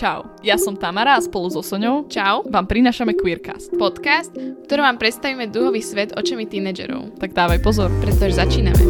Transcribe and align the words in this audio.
Čau, 0.00 0.24
ja 0.40 0.56
som 0.56 0.80
Tamara 0.80 1.12
a 1.12 1.20
spolu 1.20 1.52
so 1.52 1.60
Soňou 1.60 2.08
Čau, 2.08 2.48
vám 2.48 2.64
prinášame 2.64 3.12
Queercast. 3.12 3.68
podcast, 3.76 4.32
v 4.32 4.56
ktorom 4.64 4.88
vám 4.88 4.96
predstavíme 4.96 5.52
duhový 5.52 5.84
svet 5.84 6.16
očami 6.16 6.48
tínedžerov. 6.48 7.20
Tak 7.20 7.36
dávaj 7.36 7.60
pozor. 7.60 7.92
Pretože 8.00 8.40
začíname. 8.40 8.80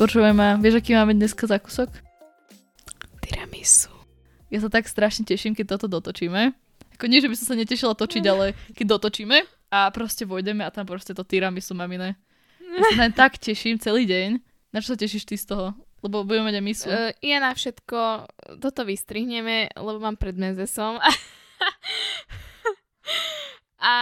Počujeme, 0.00 0.56
vieš, 0.64 0.80
aký 0.80 0.96
máme 0.96 1.12
dneska 1.12 1.44
zákusok? 1.44 1.92
Tiramisu. 3.20 3.93
Ja 4.54 4.62
sa 4.62 4.70
tak 4.70 4.86
strašne 4.86 5.26
teším, 5.26 5.58
keď 5.58 5.74
toto 5.74 5.90
dotočíme. 5.90 6.54
Ako 6.94 7.10
nie, 7.10 7.18
že 7.18 7.26
by 7.26 7.34
som 7.34 7.50
sa 7.50 7.58
netešila 7.58 7.98
točiť, 7.98 8.22
ale 8.30 8.54
keď 8.78 8.94
dotočíme 8.94 9.42
a 9.74 9.90
proste 9.90 10.22
vojdeme 10.22 10.62
a 10.62 10.70
tam 10.70 10.86
proste 10.86 11.10
to 11.10 11.26
tiramisu 11.26 11.74
mamine. 11.74 12.14
Ja 12.62 12.82
sa 12.94 13.02
len 13.02 13.10
tak 13.10 13.42
teším 13.42 13.82
celý 13.82 14.06
deň. 14.06 14.38
Na 14.70 14.78
čo 14.78 14.94
sa 14.94 14.98
tešíš 14.98 15.26
ty 15.26 15.34
z 15.34 15.50
toho? 15.50 15.74
Lebo 16.06 16.22
budeme 16.22 16.54
mať 16.54 16.62
aj 16.62 16.64
misu. 16.64 16.86
Uh, 16.86 17.10
ja 17.18 17.42
na 17.42 17.50
všetko 17.50 18.30
toto 18.62 18.86
vystrihneme, 18.86 19.74
lebo 19.74 19.98
mám 19.98 20.14
predmet 20.14 20.54
som. 20.70 21.02
a 23.84 23.94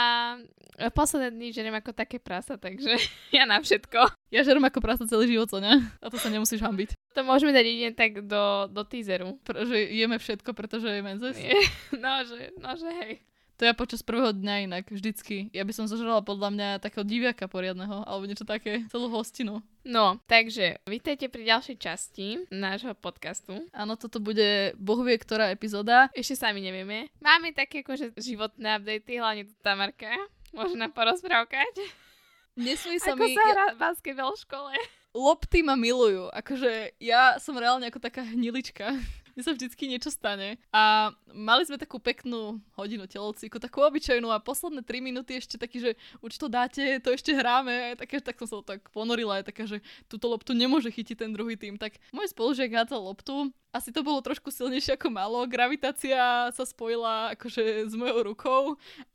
posledné 0.95 1.35
dny 1.35 1.49
žerem 1.53 1.75
ako 1.75 1.93
také 1.93 2.17
prasa, 2.23 2.57
takže 2.57 2.97
ja 3.37 3.45
na 3.45 3.61
všetko. 3.61 3.99
Ja 4.33 4.41
žerem 4.47 4.65
ako 4.65 4.79
prasa 4.81 5.05
celý 5.05 5.29
život, 5.29 5.51
ne? 5.61 5.85
A 6.01 6.07
to 6.09 6.17
sa 6.17 6.33
nemusíš 6.33 6.63
hambiť. 6.63 6.97
To 7.13 7.21
môžeme 7.27 7.53
dať 7.53 7.65
jedine 7.67 7.91
tak 7.93 8.25
do, 8.25 8.71
do 8.73 8.83
teaseru. 8.87 9.37
Že 9.45 9.77
jeme 9.93 10.17
všetko, 10.17 10.57
pretože 10.57 10.89
je 10.89 11.03
menzes. 11.05 11.37
No, 11.93 12.23
že, 12.29 12.55
no, 12.57 12.71
že 12.79 12.89
hej. 13.05 13.15
To 13.61 13.69
ja 13.69 13.77
počas 13.77 14.01
prvého 14.03 14.33
dňa 14.33 14.67
inak, 14.67 14.85
vždycky. 14.91 15.53
Ja 15.53 15.63
by 15.63 15.73
som 15.77 15.85
zožrala 15.87 16.25
podľa 16.25 16.49
mňa 16.51 16.69
takého 16.83 17.05
diviaka 17.05 17.47
poriadneho, 17.47 18.03
alebo 18.09 18.25
niečo 18.27 18.49
také, 18.49 18.89
celú 18.89 19.13
hostinu. 19.13 19.61
No, 19.85 20.19
takže 20.27 20.81
vítajte 20.89 21.29
pri 21.29 21.47
ďalšej 21.47 21.77
časti 21.79 22.27
nášho 22.51 22.97
podcastu. 22.99 23.63
Áno, 23.71 23.95
toto 23.95 24.19
bude 24.19 24.75
Boh 24.81 24.99
vie, 25.05 25.15
ktorá 25.21 25.53
epizóda. 25.53 26.09
Ešte 26.17 26.43
sami 26.43 26.65
nevieme. 26.65 27.13
Máme 27.21 27.53
také 27.55 27.85
akože 27.85 28.17
životné 28.19 28.83
updaty, 28.83 29.21
hlavne 29.21 29.43
tu 29.47 29.55
Tamarka. 29.61 30.11
Môže 30.57 30.75
nám 30.75 30.97
porozprávkať? 30.97 31.83
Nesmí 32.57 33.01
sa 33.01 33.17
Ako 33.17 33.25
mi... 33.25 33.33
sa 33.33 33.45
hrá 33.47 33.67
basketbal 33.77 34.33
v 34.37 34.43
škole? 34.45 34.73
Lopty 35.13 35.61
ma 35.61 35.77
milujú. 35.77 36.33
Akože 36.33 36.97
ja 37.01 37.37
som 37.37 37.57
reálne 37.57 37.85
ako 37.89 38.01
taká 38.01 38.25
hnilička. 38.25 38.97
Mne 39.35 39.43
sa 39.43 39.57
vždycky 39.57 39.89
niečo 39.89 40.13
stane. 40.13 40.61
A 40.73 41.13
mali 41.33 41.65
sme 41.65 41.81
takú 41.81 41.97
peknú 41.97 42.61
hodinu 42.77 43.09
telocíku, 43.09 43.57
takú 43.57 43.81
obyčajnú 43.81 44.29
a 44.29 44.43
posledné 44.45 44.85
3 44.85 45.01
minúty 45.01 45.41
ešte 45.41 45.57
taký, 45.57 45.81
že 45.81 45.91
už 46.21 46.37
to 46.37 46.47
dáte, 46.53 47.01
to 47.01 47.09
ešte 47.17 47.33
hráme. 47.33 47.97
Také, 47.97 48.21
tak 48.21 48.37
som 48.37 48.49
sa 48.49 48.57
tak 48.77 48.93
ponorila, 48.93 49.41
aj 49.41 49.49
taká, 49.49 49.65
že 49.65 49.81
túto 50.07 50.29
loptu 50.29 50.53
nemôže 50.53 50.93
chytiť 50.93 51.25
ten 51.25 51.31
druhý 51.33 51.57
tým. 51.57 51.81
Tak 51.81 51.97
môj 52.13 52.29
spolužiak 52.31 52.85
hádzal 52.85 53.01
loptu, 53.01 53.49
asi 53.73 53.89
to 53.89 54.05
bolo 54.05 54.21
trošku 54.21 54.53
silnejšie 54.53 55.01
ako 55.01 55.09
malo. 55.09 55.49
Gravitácia 55.49 56.53
sa 56.53 56.65
spojila 56.69 57.33
akože 57.33 57.89
s 57.89 57.97
mojou 57.97 58.21
rukou 58.21 58.63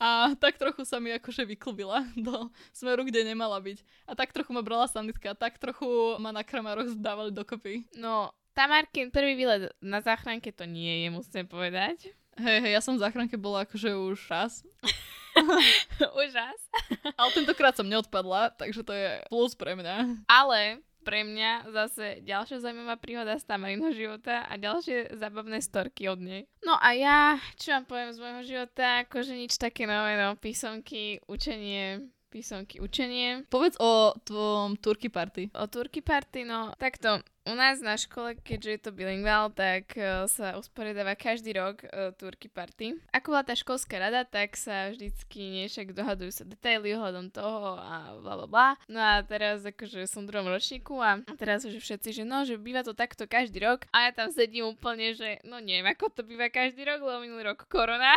a 0.02 0.34
tak 0.34 0.58
trochu 0.58 0.82
sa 0.82 0.98
mi 0.98 1.14
akože 1.14 1.46
vyklubila 1.46 2.02
do 2.18 2.50
smeru, 2.74 3.06
kde 3.06 3.22
nemala 3.22 3.62
byť. 3.62 3.86
A 4.10 4.18
tak 4.18 4.34
trochu 4.34 4.50
ma 4.58 4.66
brala 4.66 4.90
sanitka, 4.90 5.38
tak 5.38 5.62
trochu 5.62 6.18
ma 6.18 6.34
na 6.34 6.42
kramároch 6.42 6.90
zdávali 6.98 7.30
dokopy. 7.30 7.86
No, 7.94 8.34
Tamarkin 8.58 9.14
prvý 9.14 9.38
výlet 9.38 9.70
na 9.86 10.02
záchranke 10.02 10.50
to 10.50 10.66
nie 10.66 11.06
je, 11.06 11.14
musím 11.14 11.46
povedať. 11.46 12.10
Hej, 12.42 12.58
hej, 12.66 12.72
ja 12.74 12.82
som 12.82 12.98
v 12.98 13.06
záchranke 13.06 13.38
bola 13.38 13.70
akože 13.70 13.94
už 13.94 14.18
raz. 14.34 14.66
Už 16.18 16.34
raz. 16.34 16.58
Ale 17.14 17.30
tentokrát 17.30 17.78
som 17.78 17.86
neodpadla, 17.86 18.58
takže 18.58 18.82
to 18.82 18.90
je 18.90 19.22
plus 19.30 19.54
pre 19.54 19.78
mňa. 19.78 20.26
Ale 20.26 20.82
pre 21.06 21.22
mňa 21.22 21.70
zase 21.70 22.26
ďalšia 22.26 22.58
zaujímavá 22.60 22.98
príhoda 22.98 23.38
z 23.38 23.46
Tamarinho 23.46 23.94
života 23.94 24.50
a 24.50 24.58
ďalšie 24.58 25.14
zábavné 25.14 25.62
storky 25.62 26.10
od 26.10 26.20
nej. 26.20 26.50
No 26.66 26.74
a 26.74 26.98
ja, 26.98 27.38
čo 27.62 27.78
vám 27.78 27.86
poviem 27.86 28.12
z 28.12 28.20
môjho 28.20 28.44
života, 28.44 29.06
akože 29.06 29.38
nič 29.38 29.56
také 29.62 29.86
nové, 29.86 30.18
no, 30.18 30.34
písomky, 30.36 31.22
učenie, 31.30 32.02
písomky, 32.28 32.84
učenie. 32.84 33.48
Povedz 33.48 33.80
o 33.80 34.14
tvojom 34.20 34.76
Turkey 34.84 35.08
party. 35.08 35.56
O 35.56 35.66
Turkey 35.72 36.04
party, 36.04 36.44
no 36.44 36.76
takto, 36.76 37.24
u 37.48 37.56
nás 37.56 37.80
na 37.80 37.96
škole, 37.96 38.36
keďže 38.36 38.70
je 38.70 38.80
to 38.84 38.92
bilingual, 38.92 39.48
tak 39.48 39.96
uh, 39.96 40.28
sa 40.28 40.60
usporiadáva 40.60 41.16
každý 41.16 41.56
rok 41.56 41.88
uh, 41.88 42.12
Turkey 42.20 42.52
party. 42.52 43.00
Ako 43.16 43.32
bola 43.32 43.48
tá 43.48 43.56
školská 43.56 44.04
rada, 44.04 44.28
tak 44.28 44.60
sa 44.60 44.92
vždycky 44.92 45.64
niečak 45.64 45.96
dohadujú 45.96 46.32
sa 46.36 46.44
detaily 46.44 46.92
ohľadom 47.00 47.32
toho 47.32 47.80
a 47.80 48.20
bla 48.20 48.36
bla 48.44 48.48
bla. 48.48 48.68
No 48.92 49.00
a 49.00 49.24
teraz 49.24 49.64
akože 49.64 50.04
som 50.12 50.28
v 50.28 50.36
druhom 50.36 50.52
ročníku 50.52 51.00
a 51.00 51.24
teraz 51.40 51.64
už 51.64 51.80
všetci, 51.80 52.12
že 52.12 52.24
no, 52.28 52.44
že 52.44 52.60
býva 52.60 52.84
to 52.84 52.92
takto 52.92 53.24
každý 53.24 53.64
rok 53.64 53.88
a 53.96 54.10
ja 54.10 54.12
tam 54.12 54.28
sedím 54.28 54.68
úplne, 54.68 55.16
že 55.16 55.40
no 55.48 55.64
neviem, 55.64 55.88
ako 55.88 56.12
to 56.12 56.22
býva 56.28 56.52
každý 56.52 56.84
rok, 56.84 57.00
lebo 57.00 57.24
minulý 57.24 57.56
rok 57.56 57.64
korona. 57.72 58.12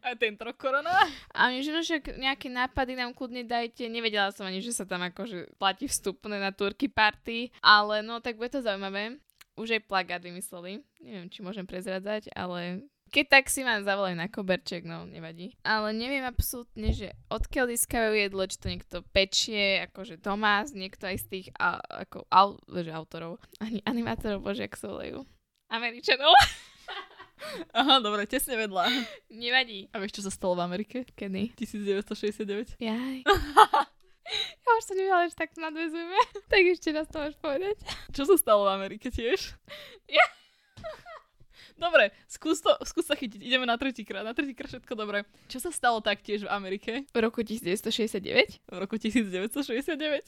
Aj 0.00 0.16
tento 0.16 0.48
rok 0.48 0.56
korona. 0.56 0.94
A 1.36 1.52
oni, 1.52 1.60
že 1.60 1.74
no 1.76 1.84
však 1.84 2.16
nejaké 2.16 2.48
nápady 2.48 2.96
nám 2.96 3.12
kľudne 3.12 3.44
dajte. 3.44 3.84
Nevedela 3.90 4.32
som 4.32 4.48
ani, 4.48 4.64
že 4.64 4.72
sa 4.72 4.88
tam 4.88 5.04
akože 5.04 5.58
platí 5.60 5.90
vstupné 5.90 6.40
na 6.40 6.54
Turkey 6.54 6.88
party, 6.88 7.52
ale 7.60 8.00
no 8.00 8.22
tak 8.22 8.38
bude 8.38 8.48
to 8.48 8.61
zaujímavé. 8.62 9.18
Už 9.58 9.76
aj 9.76 9.84
plagát 9.84 10.22
vymysleli. 10.24 10.80
Neviem, 11.02 11.28
či 11.28 11.44
môžem 11.44 11.68
prezradzať, 11.68 12.32
ale 12.32 12.88
keď 13.12 13.26
tak 13.28 13.44
si 13.52 13.60
ma 13.60 13.76
zavolajú 13.84 14.16
na 14.16 14.32
koberček, 14.32 14.88
no 14.88 15.04
nevadí. 15.04 15.52
Ale 15.60 15.92
neviem 15.92 16.24
absolútne, 16.24 16.96
že 16.96 17.12
odkiaľ 17.28 17.76
získajú 17.76 18.16
jedlo, 18.16 18.48
či 18.48 18.56
to 18.56 18.72
niekto 18.72 18.96
pečie, 19.12 19.84
akože 19.84 20.16
Tomás, 20.16 20.72
niekto 20.72 21.04
aj 21.04 21.20
z 21.20 21.26
tých 21.28 21.46
a, 21.60 21.76
ako 22.08 22.24
au, 22.32 22.56
že 22.64 22.88
autorov, 22.88 23.36
ani 23.60 23.84
animátorov, 23.84 24.40
bože, 24.40 24.64
jak 24.64 24.80
sa 24.80 24.88
volajú. 24.88 25.28
Američanov. 25.68 26.32
Aha, 27.76 28.00
dobre, 28.00 28.24
tesne 28.24 28.56
vedľa. 28.56 28.88
Nevadí. 29.28 29.92
A 29.92 30.00
vieš, 30.00 30.16
čo 30.16 30.24
sa 30.24 30.32
stalo 30.32 30.56
v 30.56 30.64
Amerike? 30.64 31.04
Kedy? 31.12 31.52
1969. 31.52 32.80
Jaj. 32.80 33.28
Ja 34.62 34.70
už 34.78 34.84
som 34.84 34.96
nevedela, 34.96 35.28
že 35.28 35.36
takto 35.36 35.58
nadvezujeme. 35.60 36.16
tak 36.52 36.62
ešte 36.64 36.88
raz 36.90 37.06
to 37.08 37.20
máš 37.20 37.36
povedať. 37.38 37.76
Čo 38.10 38.24
sa 38.24 38.36
stalo 38.36 38.64
v 38.66 38.74
Amerike 38.74 39.08
tiež? 39.12 39.52
Ja. 40.08 40.26
Dobre, 41.82 42.12
skús, 42.28 42.60
to, 42.62 42.70
skús 42.84 43.08
sa 43.08 43.16
chytiť. 43.16 43.42
Ideme 43.42 43.66
na 43.66 43.74
tretíkrát. 43.74 44.22
Na 44.22 44.36
tretíkrát 44.36 44.70
všetko 44.70 44.92
dobre. 44.94 45.24
Čo 45.48 45.58
sa 45.58 45.70
stalo 45.74 45.98
taktiež 45.98 46.44
v 46.46 46.52
Amerike? 46.52 46.92
V 47.10 47.18
roku 47.18 47.42
1969? 47.42 48.62
V 48.70 48.76
roku 48.76 49.00
1969. 49.00 50.22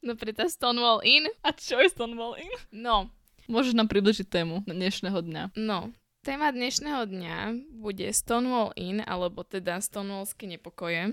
No 0.00 0.16
preto 0.16 0.46
Stonewall 0.48 1.04
Inn. 1.04 1.28
A 1.44 1.52
čo 1.52 1.76
je 1.82 1.92
Stonewall 1.92 2.40
Inn? 2.40 2.54
No, 2.72 3.10
Môžeš 3.44 3.76
nám 3.76 3.92
približiť 3.92 4.24
tému 4.24 4.64
dnešného 4.64 5.20
dňa. 5.20 5.42
no. 5.60 5.92
Téma 6.24 6.48
dnešného 6.48 7.04
dňa 7.04 7.36
bude 7.84 8.08
Stonewall 8.08 8.72
Inn, 8.80 9.04
alebo 9.04 9.44
teda 9.44 9.76
Stonewallské 9.76 10.48
nepokoje. 10.48 11.12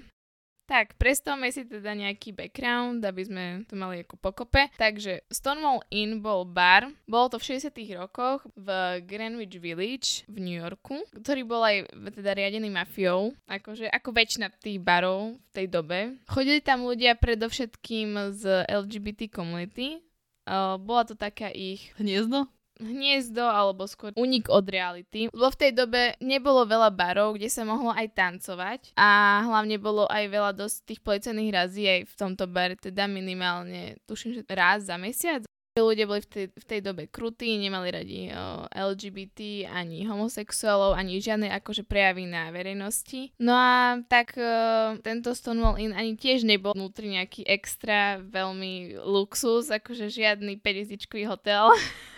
Tak, 0.72 0.96
predstavme 0.96 1.52
si 1.52 1.68
teda 1.68 1.92
nejaký 1.92 2.32
background, 2.32 3.04
aby 3.04 3.28
sme 3.28 3.46
to 3.68 3.76
mali 3.76 4.08
ako 4.08 4.16
pokope. 4.16 4.72
Takže 4.80 5.28
Stonewall 5.28 5.84
Inn 5.92 6.24
bol 6.24 6.48
bar, 6.48 6.88
bolo 7.04 7.28
to 7.28 7.44
v 7.44 7.60
60 7.60 7.76
rokoch 8.00 8.48
v 8.56 9.04
Greenwich 9.04 9.60
Village 9.60 10.24
v 10.32 10.40
New 10.40 10.56
Yorku, 10.56 11.04
ktorý 11.12 11.44
bol 11.44 11.60
aj 11.60 11.92
teda 12.16 12.32
riadený 12.40 12.72
mafiou, 12.72 13.36
akože 13.52 13.92
ako 13.92 14.16
väčšina 14.16 14.48
tých 14.64 14.80
barov 14.80 15.36
v 15.36 15.52
tej 15.52 15.68
dobe. 15.68 16.16
Chodili 16.32 16.64
tam 16.64 16.88
ľudia 16.88 17.20
predovšetkým 17.20 18.32
z 18.32 18.64
LGBT 18.72 19.28
komunity, 19.28 20.00
Uh, 20.42 20.74
bola 20.82 21.06
to 21.06 21.14
taká 21.14 21.54
ich 21.54 21.94
Hniezdo? 22.02 22.50
Hniezdo 22.82 23.46
alebo 23.46 23.86
skôr 23.86 24.12
unik 24.18 24.50
od 24.50 24.66
reality. 24.68 25.30
Lebo 25.30 25.48
v 25.54 25.60
tej 25.60 25.72
dobe 25.78 26.02
nebolo 26.20 26.66
veľa 26.66 26.90
barov, 26.92 27.38
kde 27.38 27.48
sa 27.48 27.62
mohlo 27.64 27.94
aj 27.94 28.08
tancovať 28.18 28.82
a 28.98 29.42
hlavne 29.46 29.78
bolo 29.78 30.10
aj 30.10 30.26
veľa 30.28 30.52
dosť 30.58 30.78
tých 30.90 31.02
policajných 31.06 31.52
razí 31.54 31.84
aj 31.86 32.02
v 32.10 32.16
tomto 32.18 32.46
bare, 32.50 32.76
teda 32.76 33.06
minimálne 33.06 34.02
tuším, 34.10 34.36
že 34.36 34.44
raz 34.50 34.90
za 34.90 34.98
mesiac. 34.98 35.46
Ľudia 35.72 36.04
boli 36.04 36.20
v 36.20 36.28
tej, 36.28 36.46
v 36.52 36.66
tej 36.68 36.80
dobe 36.84 37.08
krutí, 37.08 37.56
nemali 37.56 37.88
radi 37.96 38.28
o, 38.28 38.68
LGBT, 38.68 39.72
ani 39.72 40.04
homosexuálov, 40.04 41.00
ani 41.00 41.24
žiadne 41.24 41.48
akože 41.48 41.88
prejavy 41.88 42.28
na 42.28 42.52
verejnosti. 42.52 43.32
No 43.40 43.56
a 43.56 43.96
tak 44.04 44.36
o, 44.36 44.44
tento 45.00 45.32
Stonewall 45.32 45.80
Inn 45.80 45.96
ani 45.96 46.20
tiež 46.20 46.44
nebol 46.44 46.76
vnútri 46.76 47.16
nejaký 47.16 47.48
extra 47.48 48.20
veľmi 48.20 49.00
luxus, 49.00 49.72
akože 49.72 50.12
žiadny 50.12 50.60
5 50.60 51.32
hotel. 51.32 51.72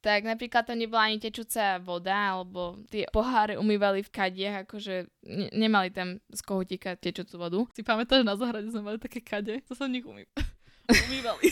tak 0.00 0.22
napríklad 0.22 0.62
tam 0.66 0.78
nebola 0.78 1.10
ani 1.10 1.18
tečúca 1.18 1.82
voda, 1.82 2.36
alebo 2.36 2.78
tie 2.92 3.10
poháre 3.10 3.58
umývali 3.58 4.06
v 4.06 4.10
kadiach, 4.12 4.56
akože 4.68 5.10
ne- 5.26 5.52
nemali 5.52 5.90
tam 5.90 6.22
z 6.30 6.40
kohutíka 6.46 6.94
tečúcu 6.94 7.34
vodu. 7.36 7.60
Si 7.74 7.82
pamätáš, 7.82 8.22
na 8.22 8.38
zahrade 8.38 8.70
sme 8.70 8.86
mali 8.86 8.98
také 9.02 9.24
kade? 9.24 9.64
To 9.66 9.74
v 9.74 9.90
nich 9.90 10.06
umý... 10.06 10.28
umývali. 11.10 11.48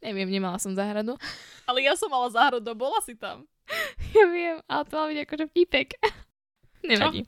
Neviem, 0.00 0.28
nemala 0.32 0.56
som 0.56 0.72
záhradu. 0.72 1.18
Ale 1.68 1.84
ja 1.84 1.92
som 1.98 2.08
mala 2.08 2.30
záhradu, 2.32 2.72
bola 2.72 3.00
si 3.04 3.16
tam. 3.18 3.44
Ja 4.10 4.26
viem, 4.26 4.58
ale 4.66 4.82
to 4.90 4.98
mal 4.98 5.06
byť 5.06 5.20
akože 5.22 5.44
vtipek. 5.54 5.88
Nevadí. 6.82 7.22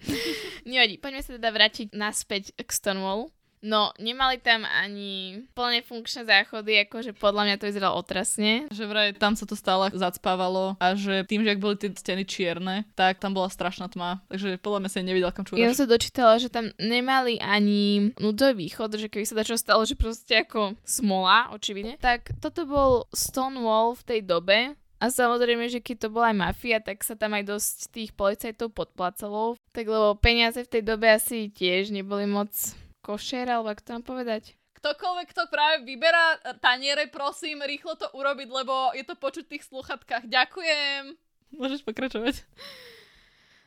Nevadí. 0.67 0.95
Poďme 0.99 1.23
sa 1.23 1.39
teda 1.39 1.51
vrátiť 1.55 1.95
naspäť 1.95 2.51
k 2.57 2.67
Stonewallu. 2.67 3.31
No, 3.63 3.95
nemali 4.03 4.43
tam 4.43 4.67
ani 4.67 5.47
plne 5.55 5.87
funkčné 5.87 6.27
záchody, 6.27 6.83
akože 6.83 7.15
podľa 7.15 7.43
mňa 7.47 7.57
to 7.63 7.69
vyzeralo 7.71 7.95
otrasne. 7.95 8.67
Že 8.75 8.85
vraj 8.91 9.09
tam 9.15 9.39
sa 9.39 9.47
to 9.47 9.55
stále 9.55 9.87
zacpávalo 9.95 10.75
a 10.83 10.99
že 10.99 11.23
tým, 11.31 11.47
že 11.47 11.55
ak 11.55 11.63
boli 11.63 11.79
tie 11.79 11.95
steny 11.95 12.27
čierne, 12.27 12.83
tak 12.99 13.23
tam 13.23 13.39
bola 13.39 13.47
strašná 13.47 13.87
tma. 13.87 14.19
Takže 14.27 14.59
podľa 14.59 14.79
mňa 14.83 14.91
sa 14.91 14.99
nevidel, 15.07 15.31
kam 15.31 15.47
čúraš. 15.47 15.63
Ja 15.63 15.71
som 15.71 15.87
sa 15.87 15.95
dočítala, 15.95 16.43
že 16.43 16.51
tam 16.51 16.75
nemali 16.83 17.39
ani 17.39 18.11
núdzový 18.19 18.67
východ, 18.67 18.99
že 18.99 19.07
keby 19.07 19.25
sa 19.31 19.39
dačo 19.39 19.55
stalo, 19.55 19.87
že 19.87 19.95
proste 19.95 20.43
ako 20.43 20.75
smola, 20.83 21.55
očividne. 21.55 22.03
Tak 22.03 22.35
toto 22.43 22.67
bol 22.67 23.07
Stonewall 23.15 23.95
v 23.95 24.03
tej 24.03 24.21
dobe, 24.27 24.75
a 25.03 25.11
samozrejme, 25.11 25.67
že 25.67 25.83
keď 25.83 26.07
to 26.07 26.09
bola 26.15 26.31
aj 26.31 26.39
mafia, 26.39 26.79
tak 26.79 27.03
sa 27.03 27.19
tam 27.19 27.35
aj 27.35 27.51
dosť 27.51 27.77
tých 27.91 28.11
policajtov 28.15 28.71
podplacalo. 28.71 29.59
Tak 29.75 29.91
lebo 29.91 30.15
peniaze 30.15 30.63
v 30.63 30.79
tej 30.79 30.83
dobe 30.87 31.11
asi 31.11 31.51
tiež 31.51 31.91
neboli 31.91 32.23
moc 32.23 32.55
košer, 33.03 33.51
alebo 33.51 33.75
ako 33.75 33.83
to 33.83 33.91
mám 33.99 34.07
povedať? 34.07 34.55
Ktokoľvek, 34.79 35.27
kto 35.31 35.43
práve 35.51 35.87
vyberá 35.87 36.39
taniere, 36.59 37.11
prosím, 37.11 37.63
rýchlo 37.63 37.99
to 37.99 38.07
urobiť, 38.15 38.49
lebo 38.51 38.95
je 38.95 39.05
to 39.07 39.15
počuť 39.19 39.47
v 39.47 39.53
tých 39.59 39.67
sluchatkách. 39.71 40.27
Ďakujem. 40.27 41.19
Môžeš 41.55 41.83
pokračovať. 41.83 42.47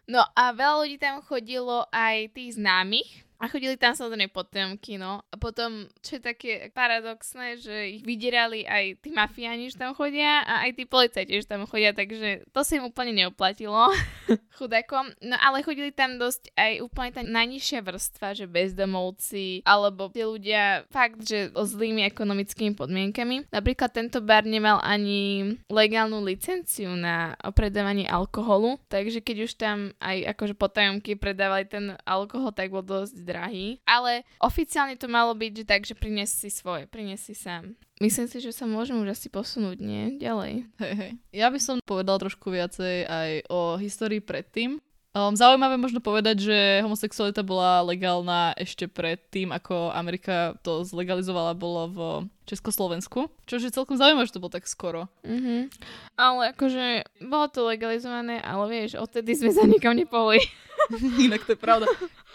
No 0.05 0.21
a 0.21 0.53
veľa 0.53 0.85
ľudí 0.85 0.97
tam 1.01 1.19
chodilo 1.25 1.89
aj 1.89 2.29
tých 2.37 2.61
známych, 2.61 3.24
a 3.35 3.51
chodili 3.51 3.75
tam 3.75 3.91
samozrejme 3.91 4.31
potemky, 4.31 4.95
no. 4.95 5.19
A 5.27 5.35
potom, 5.35 5.91
čo 5.99 6.17
je 6.17 6.21
také 6.23 6.51
paradoxné, 6.71 7.59
že 7.59 7.99
ich 7.99 8.03
vydierali 8.07 8.63
aj 8.63 9.03
tí 9.03 9.09
mafiáni, 9.11 9.67
že 9.67 9.79
tam 9.81 9.91
chodia 9.91 10.45
a 10.47 10.63
aj 10.63 10.71
tí 10.79 10.83
policajti, 10.87 11.43
že 11.43 11.49
tam 11.49 11.67
chodia, 11.67 11.91
takže 11.91 12.47
to 12.55 12.61
sa 12.63 12.79
im 12.79 12.87
úplne 12.87 13.11
neoplatilo 13.11 13.91
chudakom. 14.57 15.11
No 15.19 15.35
ale 15.35 15.67
chodili 15.67 15.91
tam 15.91 16.15
dosť 16.15 16.55
aj 16.55 16.73
úplne 16.79 17.11
tá 17.11 17.21
najnižšia 17.27 17.79
vrstva, 17.83 18.37
že 18.39 18.47
bezdomovci, 18.47 19.67
alebo 19.67 20.07
tí 20.07 20.23
ľudia 20.23 20.87
fakt, 20.87 21.27
že 21.27 21.51
o 21.51 21.67
zlými 21.67 22.07
ekonomickými 22.07 22.73
podmienkami. 22.79 23.51
Napríklad 23.51 23.91
tento 23.91 24.23
bar 24.23 24.47
nemal 24.47 24.79
ani 24.79 25.55
legálnu 25.67 26.23
licenciu 26.23 26.95
na 26.95 27.35
predávanie 27.51 28.07
alkoholu, 28.07 28.79
takže 28.87 29.19
keď 29.19 29.37
už 29.43 29.51
tam 29.59 29.77
aj 29.99 30.35
akože 30.35 30.55
potajomky 30.55 31.19
predávali 31.19 31.67
ten 31.67 31.99
alkohol, 32.07 32.55
tak 32.55 32.71
bol 32.71 32.85
dosť 32.85 33.24
drahý, 33.25 33.81
ale 33.89 34.21
oficiálne 34.37 34.93
to 34.95 35.09
malo 35.09 35.33
byť 35.33 35.51
že 35.57 35.65
tak, 35.65 35.81
že 35.83 35.97
prinies 35.97 36.29
si 36.29 36.53
svoje, 36.53 36.85
prinies 36.85 37.25
si 37.25 37.33
sám. 37.33 37.73
Myslím 37.97 38.27
si, 38.27 38.43
že 38.43 38.51
sa 38.51 38.69
môžem 38.69 38.99
už 38.99 39.15
asi 39.15 39.31
posunúť, 39.31 39.79
nie? 39.79 40.19
Ďalej. 40.19 40.67
Hej, 40.77 40.93
hej. 40.99 41.11
Ja 41.31 41.47
by 41.47 41.59
som 41.63 41.79
povedal 41.81 42.19
trošku 42.19 42.51
viacej 42.51 43.07
aj 43.07 43.29
o 43.47 43.79
histórii 43.79 44.19
predtým. 44.19 44.83
Um, 45.15 45.31
zaujímavé 45.31 45.79
možno 45.79 46.03
povedať, 46.03 46.43
že 46.43 46.57
homosexualita 46.83 47.39
bola 47.39 47.79
legálna 47.87 48.51
ešte 48.59 48.83
pred 48.91 49.15
tým, 49.31 49.55
ako 49.55 49.95
Amerika 49.95 50.59
to 50.59 50.83
zlegalizovala, 50.83 51.55
bolo 51.55 51.81
v 51.87 51.99
Československu. 52.43 53.31
Čo 53.47 53.63
je 53.63 53.71
celkom 53.71 53.95
zaujímavé, 53.95 54.27
že 54.27 54.35
to 54.35 54.43
bolo 54.43 54.51
tak 54.51 54.67
skoro. 54.67 55.07
Mm-hmm. 55.23 55.71
Ale 56.19 56.51
akože 56.51 57.07
bolo 57.31 57.47
to 57.47 57.63
legalizované, 57.63 58.43
ale 58.43 58.67
vieš, 58.67 58.99
odtedy 58.99 59.39
sme 59.39 59.55
sa 59.55 59.63
nikam 59.63 59.95
nepohli. 59.95 60.43
Inak 61.25 61.45
to 61.45 61.51
je 61.51 61.55
pravda. 61.55 61.85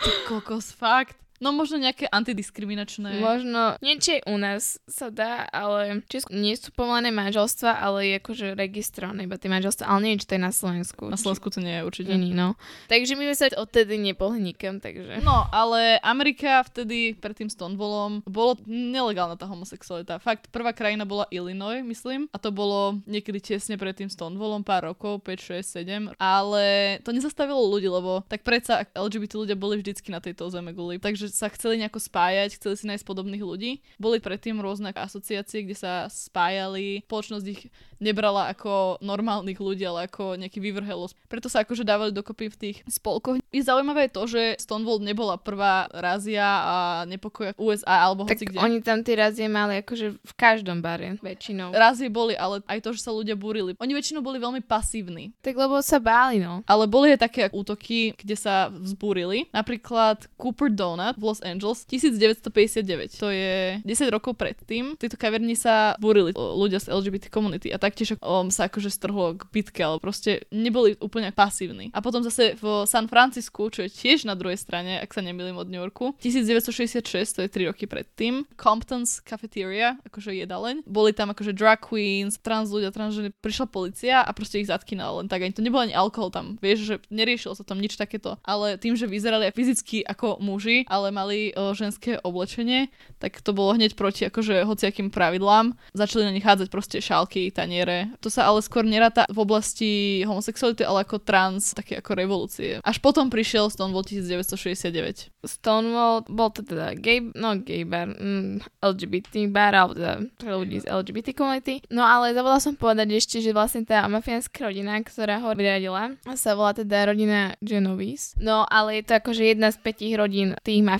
Ty 0.04 0.10
kokos, 0.28 0.72
fakt. 0.72 1.16
No 1.40 1.56
možno 1.56 1.80
nejaké 1.80 2.04
antidiskriminačné. 2.12 3.16
Možno 3.16 3.80
niečo 3.80 4.20
u 4.28 4.36
nás 4.36 4.76
sa 4.84 5.08
dá, 5.08 5.48
ale 5.48 6.04
Česku 6.04 6.36
nie 6.36 6.52
sú 6.52 6.68
povolené 6.76 7.08
manželstva, 7.08 7.80
ale 7.80 8.12
je 8.12 8.14
akože 8.20 8.46
registrované 8.52 9.24
iba 9.24 9.40
tie 9.40 9.48
manželstva, 9.48 9.88
ale 9.88 9.98
neviem, 10.04 10.20
či 10.20 10.28
to 10.28 10.36
je 10.36 10.42
na 10.44 10.52
Slovensku. 10.52 11.08
Na 11.08 11.16
Slovensku 11.16 11.48
to 11.48 11.64
nie 11.64 11.80
je 11.80 11.82
určite. 11.88 12.12
Nie, 12.12 12.36
no. 12.36 12.60
Takže 12.92 13.16
my 13.16 13.24
sme 13.32 13.36
sa 13.40 13.48
odtedy 13.56 13.96
nepohli 13.96 14.52
nikam, 14.52 14.84
takže... 14.84 15.24
No, 15.24 15.48
ale 15.48 15.96
Amerika 16.04 16.60
vtedy 16.60 17.16
pred 17.16 17.32
tým 17.32 17.48
Stonewallom 17.48 18.20
bolo 18.28 18.60
nelegálna 18.68 19.40
tá 19.40 19.48
homosexualita. 19.48 20.20
Fakt, 20.20 20.52
prvá 20.52 20.76
krajina 20.76 21.08
bola 21.08 21.24
Illinois, 21.32 21.80
myslím, 21.80 22.28
a 22.30 22.36
to 22.36 22.52
bolo 22.52 23.00
niekedy 23.08 23.40
tesne 23.40 23.80
pred 23.80 23.96
tým 23.96 24.12
Stonewallom, 24.12 24.60
pár 24.60 24.92
rokov, 24.92 25.24
5, 25.24 25.56
6, 25.64 26.12
7, 26.12 26.20
ale 26.20 27.00
to 27.00 27.16
nezastavilo 27.16 27.64
ľudí, 27.64 27.88
lebo 27.88 28.20
tak 28.28 28.44
predsa 28.44 28.84
LGBT 28.92 29.40
ľudia 29.40 29.56
boli 29.56 29.80
vždycky 29.80 30.12
na 30.12 30.20
tejto 30.20 30.52
zeme 30.52 30.76
guli. 30.76 31.00
Takže 31.00 31.29
sa 31.30 31.48
chceli 31.48 31.80
nejako 31.80 32.02
spájať, 32.02 32.58
chceli 32.58 32.74
si 32.76 32.84
nájsť 32.90 33.04
podobných 33.06 33.44
ľudí. 33.44 33.80
Boli 33.96 34.18
predtým 34.18 34.58
rôzne 34.58 34.92
asociácie, 34.92 35.64
kde 35.64 35.76
sa 35.78 35.92
spájali, 36.10 37.06
spoločnosť 37.06 37.46
ich 37.46 37.70
nebrala 38.00 38.48
ako 38.50 38.98
normálnych 39.04 39.60
ľudí, 39.60 39.84
ale 39.84 40.08
ako 40.08 40.40
nejaký 40.40 40.58
vyvrhelosť. 40.58 41.14
Preto 41.28 41.52
sa 41.52 41.62
akože 41.62 41.84
dávali 41.84 42.16
dokopy 42.16 42.48
v 42.48 42.56
tých 42.56 42.78
spolkoch. 42.88 43.38
Je 43.52 43.62
zaujímavé 43.62 44.08
to, 44.08 44.24
že 44.24 44.56
Stonewall 44.56 45.04
nebola 45.04 45.36
prvá 45.36 45.86
razia 45.92 46.42
a 46.42 46.76
nepokoj 47.04 47.52
USA 47.60 48.08
alebo 48.08 48.24
tak 48.24 48.40
hoci 48.40 48.48
kde. 48.48 48.58
oni 48.58 48.78
tam 48.80 49.04
tie 49.04 49.14
razie 49.20 49.46
mali 49.52 49.84
akože 49.84 50.16
v 50.16 50.32
každom 50.34 50.80
bare, 50.80 51.20
väčšinou. 51.20 51.76
Razie 51.76 52.08
boli, 52.08 52.32
ale 52.34 52.64
aj 52.64 52.80
to, 52.80 52.96
že 52.96 53.04
sa 53.04 53.12
ľudia 53.12 53.36
búrili. 53.36 53.76
Oni 53.76 53.92
väčšinou 53.92 54.24
boli 54.24 54.40
veľmi 54.40 54.64
pasívni. 54.64 55.36
Tak 55.44 55.54
lebo 55.60 55.84
sa 55.84 56.00
báli, 56.00 56.40
no. 56.40 56.64
Ale 56.64 56.88
boli 56.88 57.12
aj 57.12 57.20
také 57.20 57.42
útoky, 57.52 58.16
kde 58.16 58.36
sa 58.38 58.72
vzbúrili. 58.72 59.52
Napríklad 59.52 60.24
Cooper 60.40 60.72
Donut 60.72 61.19
v 61.20 61.28
Los 61.28 61.44
Angeles 61.44 61.84
1959. 61.84 63.20
To 63.20 63.28
je 63.28 63.84
10 63.84 64.08
rokov 64.08 64.40
predtým. 64.40 64.96
V 64.96 65.00
tejto 65.04 65.20
kaverni 65.20 65.52
sa 65.52 65.92
búrili 66.00 66.32
ľudia 66.32 66.80
z 66.80 66.88
LGBT 66.88 67.28
komunity 67.28 67.68
a 67.68 67.76
taktiež 67.76 68.16
um, 68.24 68.48
sa 68.48 68.72
akože 68.72 68.88
strhlo 68.88 69.36
k 69.36 69.44
bitke, 69.52 69.84
ale 69.84 70.00
proste 70.00 70.48
neboli 70.48 70.96
úplne 70.96 71.28
pasívni. 71.36 71.92
A 71.92 72.00
potom 72.00 72.24
zase 72.24 72.56
v 72.56 72.88
San 72.88 73.06
Francisku, 73.06 73.68
čo 73.68 73.84
je 73.84 73.92
tiež 73.92 74.24
na 74.24 74.32
druhej 74.32 74.56
strane, 74.56 74.96
ak 74.96 75.12
sa 75.12 75.20
nemýlim 75.20 75.60
od 75.60 75.68
New 75.68 75.78
Yorku, 75.78 76.16
1966, 76.24 77.36
to 77.36 77.40
je 77.44 77.50
3 77.52 77.68
roky 77.68 77.84
predtým, 77.84 78.48
Compton's 78.56 79.20
Cafeteria, 79.20 80.00
akože 80.08 80.32
jedaleň, 80.32 80.88
boli 80.88 81.12
tam 81.12 81.36
akože 81.36 81.52
drag 81.52 81.84
queens, 81.84 82.40
trans 82.40 82.72
ľudia, 82.72 82.94
trans 82.94 83.12
ženy, 83.12 83.34
prišla 83.44 83.66
policia 83.68 84.16
a 84.24 84.30
proste 84.32 84.62
ich 84.62 84.70
zatkynala 84.70 85.20
len 85.20 85.28
tak, 85.28 85.44
ani 85.44 85.52
to 85.52 85.60
nebol 85.60 85.82
ani 85.82 85.92
alkohol 85.92 86.32
tam, 86.32 86.56
vieš, 86.62 86.86
že 86.86 86.94
neriešilo 87.10 87.58
sa 87.58 87.66
tam 87.66 87.82
nič 87.82 87.98
takéto, 87.98 88.38
ale 88.46 88.78
tým, 88.78 88.94
že 88.94 89.10
vyzerali 89.10 89.50
fyzicky 89.50 90.06
ako 90.06 90.38
muži, 90.38 90.86
ale 90.86 91.09
mali 91.10 91.54
o, 91.54 91.74
ženské 91.74 92.18
oblečenie, 92.22 92.88
tak 93.18 93.38
to 93.44 93.52
bolo 93.52 93.76
hneď 93.76 93.94
proti 93.94 94.26
akože 94.26 94.64
hociakým 94.64 95.12
pravidlám. 95.12 95.76
Začali 95.92 96.26
na 96.26 96.32
nich 96.34 96.46
hádzať 96.46 96.68
proste 96.72 96.98
šálky, 96.98 97.50
taniere, 97.52 98.10
to 98.24 98.32
sa 98.32 98.48
ale 98.48 98.64
skôr 98.64 98.82
neráta 98.86 99.28
v 99.28 99.38
oblasti 99.42 100.22
homosexuality, 100.24 100.86
ale 100.86 101.04
ako 101.04 101.20
trans, 101.20 101.74
také 101.74 102.00
ako 102.00 102.16
revolúcie. 102.16 102.78
Až 102.80 102.96
potom 103.02 103.28
prišiel 103.28 103.68
Stonewall 103.68 104.06
1969. 104.06 105.30
Stonewall 105.44 106.24
bol 106.26 106.50
to 106.54 106.64
teda 106.64 106.94
gay, 106.96 107.20
no 107.34 107.58
gay 107.60 107.84
bar, 107.84 108.12
mm, 108.12 108.64
LGBT 108.80 109.50
bar, 109.50 109.72
alebo 109.74 109.92
teda 109.96 110.14
pre 110.36 110.52
ľudí 110.54 110.82
z 110.82 110.86
LGBT 110.88 111.34
komunity. 111.36 111.82
No 111.90 112.04
ale 112.04 112.32
zabudla 112.36 112.60
som 112.60 112.74
povedať 112.76 113.10
ešte, 113.16 113.42
že 113.42 113.56
vlastne 113.56 113.82
tá 113.84 114.04
mafiánska 114.06 114.68
rodina, 114.68 114.96
ktorá 115.00 115.40
ho 115.42 115.50
vyradila, 115.52 116.14
sa 116.36 116.54
volá 116.54 116.76
teda 116.76 117.10
rodina 117.10 117.56
Genovese. 117.60 118.36
No 118.38 118.64
ale 118.68 119.00
je 119.00 119.04
to 119.10 119.12
akože 119.18 119.42
jedna 119.42 119.72
z 119.72 119.78
petich 119.80 120.14
rodín 120.14 120.54
tých 120.62 120.80
mafiánskych, 120.80 120.99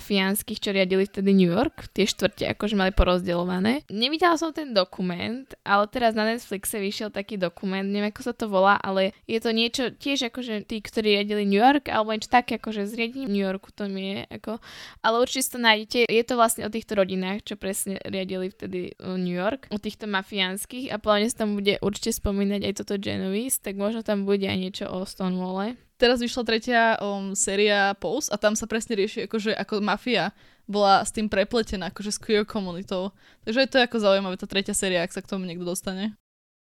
čo 0.61 0.69
riadili 0.73 1.05
vtedy 1.05 1.31
New 1.31 1.51
York. 1.51 1.93
Tie 1.93 2.09
štvrte 2.09 2.49
akože 2.57 2.75
mali 2.75 2.91
porozdeľované. 2.91 3.85
Nevidela 3.93 4.35
som 4.35 4.51
ten 4.51 4.73
dokument, 4.73 5.45
ale 5.61 5.85
teraz 5.87 6.17
na 6.17 6.25
Netflixe 6.25 6.81
vyšiel 6.81 7.13
taký 7.13 7.37
dokument, 7.37 7.85
neviem 7.85 8.09
ako 8.09 8.21
sa 8.25 8.33
to 8.33 8.49
volá, 8.49 8.75
ale 8.81 9.15
je 9.29 9.39
to 9.39 9.53
niečo 9.53 9.83
tiež 9.95 10.33
akože 10.33 10.65
tí, 10.67 10.81
ktorí 10.81 11.21
riadili 11.21 11.45
New 11.45 11.61
York, 11.61 11.87
alebo 11.87 12.11
niečo 12.11 12.33
také 12.33 12.57
akože 12.57 12.89
zriadenie 12.89 13.29
New 13.29 13.41
Yorku 13.41 13.71
to 13.71 13.87
mi 13.87 14.03
je, 14.03 14.19
ako, 14.41 14.59
ale 15.05 15.15
určite 15.21 15.55
to 15.55 15.59
nájdete. 15.61 15.99
Je 16.09 16.23
to 16.25 16.33
vlastne 16.35 16.65
o 16.67 16.73
týchto 16.73 16.97
rodinách, 16.97 17.45
čo 17.45 17.55
presne 17.55 18.01
riadili 18.03 18.51
vtedy 18.51 18.97
uh, 18.99 19.15
New 19.15 19.33
York, 19.33 19.71
o 19.71 19.77
týchto 19.79 20.09
mafiánskych 20.09 20.91
a 20.91 20.97
plne 20.97 21.29
sa 21.29 21.45
tam 21.45 21.55
bude 21.55 21.77
určite 21.79 22.15
spomínať 22.17 22.61
aj 22.67 22.73
toto 22.83 22.97
Genovese, 22.97 23.61
tak 23.61 23.77
možno 23.77 24.01
tam 24.01 24.25
bude 24.25 24.47
aj 24.47 24.59
niečo 24.59 24.85
o 24.89 25.05
Stonewalle. 25.05 25.77
Teraz 26.01 26.17
vyšla 26.17 26.41
tretia 26.41 26.97
um, 26.97 27.37
séria 27.37 27.93
Pulse 27.93 28.33
a 28.33 28.41
tam 28.41 28.57
sa 28.57 28.65
presne 28.65 28.97
rieši, 28.97 29.29
akože 29.29 29.53
ako 29.53 29.85
mafia 29.85 30.33
bola 30.65 31.05
s 31.05 31.13
tým 31.13 31.29
prepletená, 31.29 31.93
akože 31.93 32.09
s 32.09 32.17
queer 32.17 32.41
komunitou. 32.41 33.13
Takže 33.45 33.59
je 33.61 33.69
to 33.69 33.77
ako 33.85 34.01
zaujímavé, 34.01 34.33
tá 34.33 34.49
tretia 34.49 34.73
séria, 34.73 35.05
ak 35.05 35.13
sa 35.13 35.21
k 35.21 35.29
tomu 35.29 35.45
niekto 35.45 35.61
dostane. 35.61 36.17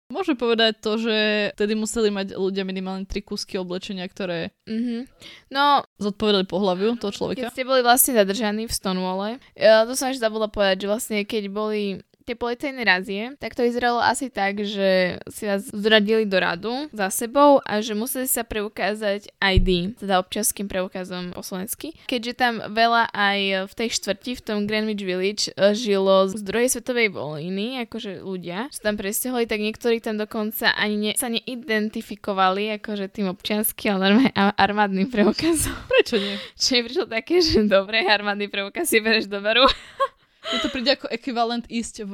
Môžem 0.09 0.33
povedať 0.33 0.81
to, 0.81 0.97
že 0.97 1.17
vtedy 1.53 1.77
museli 1.77 2.09
mať 2.09 2.33
ľudia 2.33 2.65
minimálne 2.65 3.05
tri 3.05 3.21
kusky 3.21 3.61
oblečenia, 3.61 4.09
ktoré 4.09 4.49
mm-hmm. 4.65 5.05
no, 5.53 5.85
zodpovedali 6.01 6.49
pohľaviu 6.49 6.97
toho 6.97 7.13
človeka. 7.13 7.45
Keď 7.45 7.53
ste 7.53 7.69
boli 7.69 7.85
vlastne 7.85 8.17
zadržaní 8.17 8.65
v 8.65 8.73
Stonewalle, 8.73 9.37
ja 9.53 9.85
to 9.85 9.93
som 9.93 10.09
ešte 10.09 10.25
zabudla 10.25 10.49
povedať, 10.49 10.81
že 10.81 10.89
vlastne 10.89 11.17
keď 11.21 11.53
boli 11.53 12.01
tie 12.29 12.37
policajné 12.37 12.85
razie, 12.85 13.33
tak 13.41 13.57
to 13.57 13.65
vyzeralo 13.65 13.97
asi 13.97 14.29
tak, 14.29 14.61
že 14.61 15.17
si 15.25 15.49
vás 15.49 15.65
zradili 15.73 16.29
do 16.29 16.37
radu 16.37 16.85
za 16.93 17.09
sebou 17.09 17.57
a 17.65 17.81
že 17.81 17.97
museli 17.97 18.29
sa 18.29 18.45
preukázať 18.45 19.33
ID, 19.41 19.97
teda 19.97 20.21
občanským 20.21 20.69
preukazom 20.69 21.33
po 21.33 21.41
slovensky. 21.41 21.97
Keďže 22.05 22.33
tam 22.37 22.53
veľa 22.61 23.09
aj 23.09 23.39
v 23.65 23.73
tej 23.73 23.89
štvrti, 23.97 24.31
v 24.37 24.45
tom 24.45 24.57
Greenwich 24.69 25.01
Village, 25.01 25.49
e, 25.57 25.73
žilo 25.73 26.29
z 26.29 26.37
druhej 26.45 26.69
svetovej 26.69 27.09
vojny, 27.09 27.81
akože 27.89 28.21
ľudia, 28.21 28.69
čo 28.69 28.85
tam 28.85 28.93
presťahovali, 28.93 29.49
tak 29.49 29.65
niektorí 29.65 29.97
tam 29.97 30.21
dokonca 30.21 30.69
ani 30.77 30.95
ne, 31.01 31.11
sa 31.17 31.33
neidentifikovali 31.33 32.77
akože 32.77 33.09
tým 33.09 33.33
občianským, 33.33 33.97
ale 33.97 34.29
armádnym 34.37 35.09
preukazom. 35.09 35.73
Prečo 35.89 36.21
nie? 36.21 36.37
Mi 36.69 36.85
prišlo 36.85 37.09
také, 37.09 37.41
že 37.41 37.65
dobre, 37.65 38.05
armádny 38.05 38.47
preukaz 38.53 38.93
si 38.93 39.01
bereš 39.01 39.25
do 39.25 39.41
baru. 39.41 39.65
Je 40.49 40.59
to 40.65 40.69
príde 40.73 40.89
ako 40.97 41.07
ekvivalent 41.13 41.65
ísť 41.69 42.09
v 42.09 42.13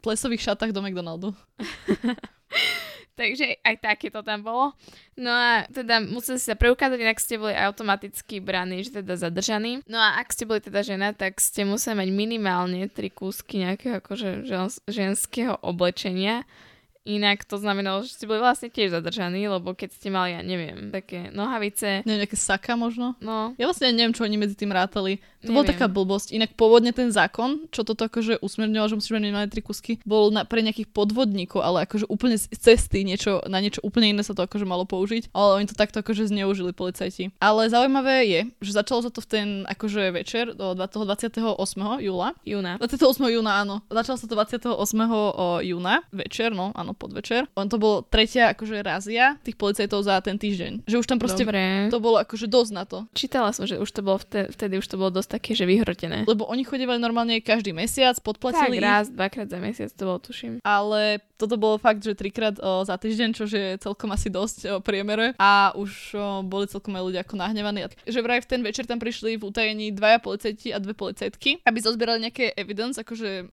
plesových 0.00 0.52
šatách 0.52 0.72
do 0.72 0.80
McDonaldu. 0.80 1.30
Takže 3.16 3.64
aj 3.64 3.76
také 3.80 4.12
to 4.12 4.20
tam 4.20 4.44
bolo. 4.44 4.76
No 5.16 5.32
a 5.32 5.64
teda 5.72 6.04
museli 6.04 6.36
sa 6.36 6.52
preukázať, 6.52 7.00
inak 7.00 7.16
ste 7.16 7.40
boli 7.40 7.56
automaticky 7.56 8.44
braní, 8.44 8.84
že 8.84 9.00
teda 9.00 9.16
zadržaní. 9.16 9.80
No 9.88 9.96
a 9.96 10.20
ak 10.20 10.36
ste 10.36 10.44
boli 10.44 10.60
teda 10.60 10.84
žena, 10.84 11.16
tak 11.16 11.40
ste 11.40 11.64
museli 11.64 11.96
mať 11.96 12.08
minimálne 12.12 12.84
tri 12.92 13.08
kúsky 13.08 13.64
nejakého 13.64 14.04
akože 14.04 14.44
ženského 14.84 15.56
oblečenia 15.64 16.44
Inak 17.06 17.46
to 17.46 17.56
znamenalo, 17.56 18.02
že 18.02 18.18
ste 18.18 18.26
boli 18.26 18.42
vlastne 18.42 18.66
tiež 18.66 18.90
zadržaní, 18.90 19.46
lebo 19.46 19.72
keď 19.78 19.94
ste 19.94 20.10
mali, 20.10 20.34
ja 20.34 20.42
neviem, 20.42 20.90
také 20.90 21.30
nohavice. 21.30 22.02
Neviem, 22.02 22.26
nejaké 22.26 22.34
saka 22.34 22.74
možno? 22.74 23.14
No. 23.22 23.54
Ja 23.54 23.70
vlastne 23.70 23.94
neviem, 23.94 24.10
čo 24.10 24.26
oni 24.26 24.34
medzi 24.34 24.58
tým 24.58 24.74
rátali. 24.74 25.22
To 25.46 25.54
bola 25.54 25.70
taká 25.70 25.86
blbosť. 25.86 26.34
Inak 26.34 26.58
pôvodne 26.58 26.90
ten 26.90 27.14
zákon, 27.14 27.70
čo 27.70 27.86
toto 27.86 28.02
akože 28.10 28.42
usmerňoval, 28.42 28.90
že 28.90 28.96
musíš 28.98 29.14
mať 29.14 29.22
minimálne 29.22 29.52
tri 29.52 29.62
kusky, 29.62 30.02
bol 30.02 30.34
na, 30.34 30.42
pre 30.42 30.58
nejakých 30.58 30.90
podvodníkov, 30.90 31.62
ale 31.62 31.86
akože 31.86 32.10
úplne 32.10 32.34
z 32.34 32.50
cesty 32.50 33.06
niečo, 33.06 33.38
na 33.46 33.62
niečo 33.62 33.78
úplne 33.86 34.10
iné 34.10 34.26
sa 34.26 34.34
to 34.34 34.42
akože 34.42 34.66
malo 34.66 34.82
použiť. 34.82 35.30
Ale 35.30 35.62
oni 35.62 35.70
to 35.70 35.78
takto 35.78 36.02
akože 36.02 36.26
zneužili 36.26 36.74
policajti. 36.74 37.30
Ale 37.38 37.70
zaujímavé 37.70 38.26
je, 38.26 38.40
že 38.58 38.74
začalo 38.74 39.06
sa 39.06 39.10
to 39.14 39.22
v 39.22 39.28
ten 39.30 39.48
akože 39.70 40.10
večer 40.10 40.50
do 40.58 40.74
28. 40.74 41.38
júla. 42.02 42.34
Júna. 42.42 42.82
28. 42.82 42.98
júna, 43.30 43.62
áno. 43.62 43.86
Začalo 43.86 44.18
sa 44.18 44.26
to 44.26 44.34
28. 44.34 44.74
júna 45.62 46.02
večer, 46.10 46.50
no 46.50 46.74
áno, 46.74 46.95
podvečer. 46.96 47.46
On 47.54 47.68
to 47.68 47.76
bolo 47.76 48.02
tretia 48.02 48.56
akože 48.56 48.80
razia 48.80 49.36
tých 49.44 49.54
policajtov 49.60 50.00
za 50.02 50.18
ten 50.24 50.40
týždeň. 50.40 50.88
Že 50.88 50.96
už 51.04 51.06
tam 51.06 51.20
proste 51.20 51.44
Dobre. 51.44 51.92
to 51.92 52.00
bolo 52.00 52.16
akože 52.20 52.48
dosť 52.48 52.72
na 52.72 52.84
to. 52.88 53.04
Čítala 53.12 53.52
som, 53.52 53.68
že 53.68 53.76
už 53.76 53.90
to 53.92 54.00
bolo 54.00 54.18
vtedy, 54.18 54.48
vtedy 54.52 54.74
už 54.80 54.86
to 54.88 54.96
bolo 54.96 55.12
dosť 55.12 55.38
také, 55.38 55.52
že 55.52 55.68
vyhrotené. 55.68 56.24
Lebo 56.24 56.48
oni 56.48 56.64
chodívali 56.64 56.98
normálne 56.98 57.38
každý 57.44 57.76
mesiac, 57.76 58.16
podplatili 58.24 58.80
tak, 58.80 58.86
raz, 58.88 59.04
dvakrát 59.12 59.48
za 59.52 59.58
mesiac 59.60 59.90
to 59.92 60.02
bolo, 60.08 60.18
tuším. 60.18 60.58
Ale 60.64 61.20
toto 61.36 61.60
bolo 61.60 61.76
fakt, 61.76 62.00
že 62.00 62.16
trikrát 62.16 62.56
o, 62.58 62.82
za 62.88 62.96
týždeň, 62.96 63.30
čo 63.36 63.44
je 63.44 63.76
celkom 63.76 64.08
asi 64.08 64.32
dosť 64.32 64.58
o 64.72 64.78
priemere 64.80 65.36
a 65.36 65.76
už 65.76 66.16
o, 66.16 66.40
boli 66.40 66.64
celkom 66.64 66.96
aj 66.96 67.04
ľudia 67.04 67.20
ako 67.22 67.36
nahnevaní. 67.36 67.84
Že 68.08 68.24
vraj 68.24 68.40
v 68.40 68.48
ten 68.48 68.60
večer 68.64 68.88
tam 68.88 68.96
prišli 68.96 69.36
v 69.36 69.44
utajení 69.44 69.92
dvaja 69.92 70.18
policajti 70.24 70.72
a 70.72 70.80
dve 70.80 70.96
policajtky, 70.96 71.60
aby 71.60 71.78
zozbierali 71.78 72.24
nejaké 72.24 72.56
evidence, 72.56 72.96
akože 72.96 73.52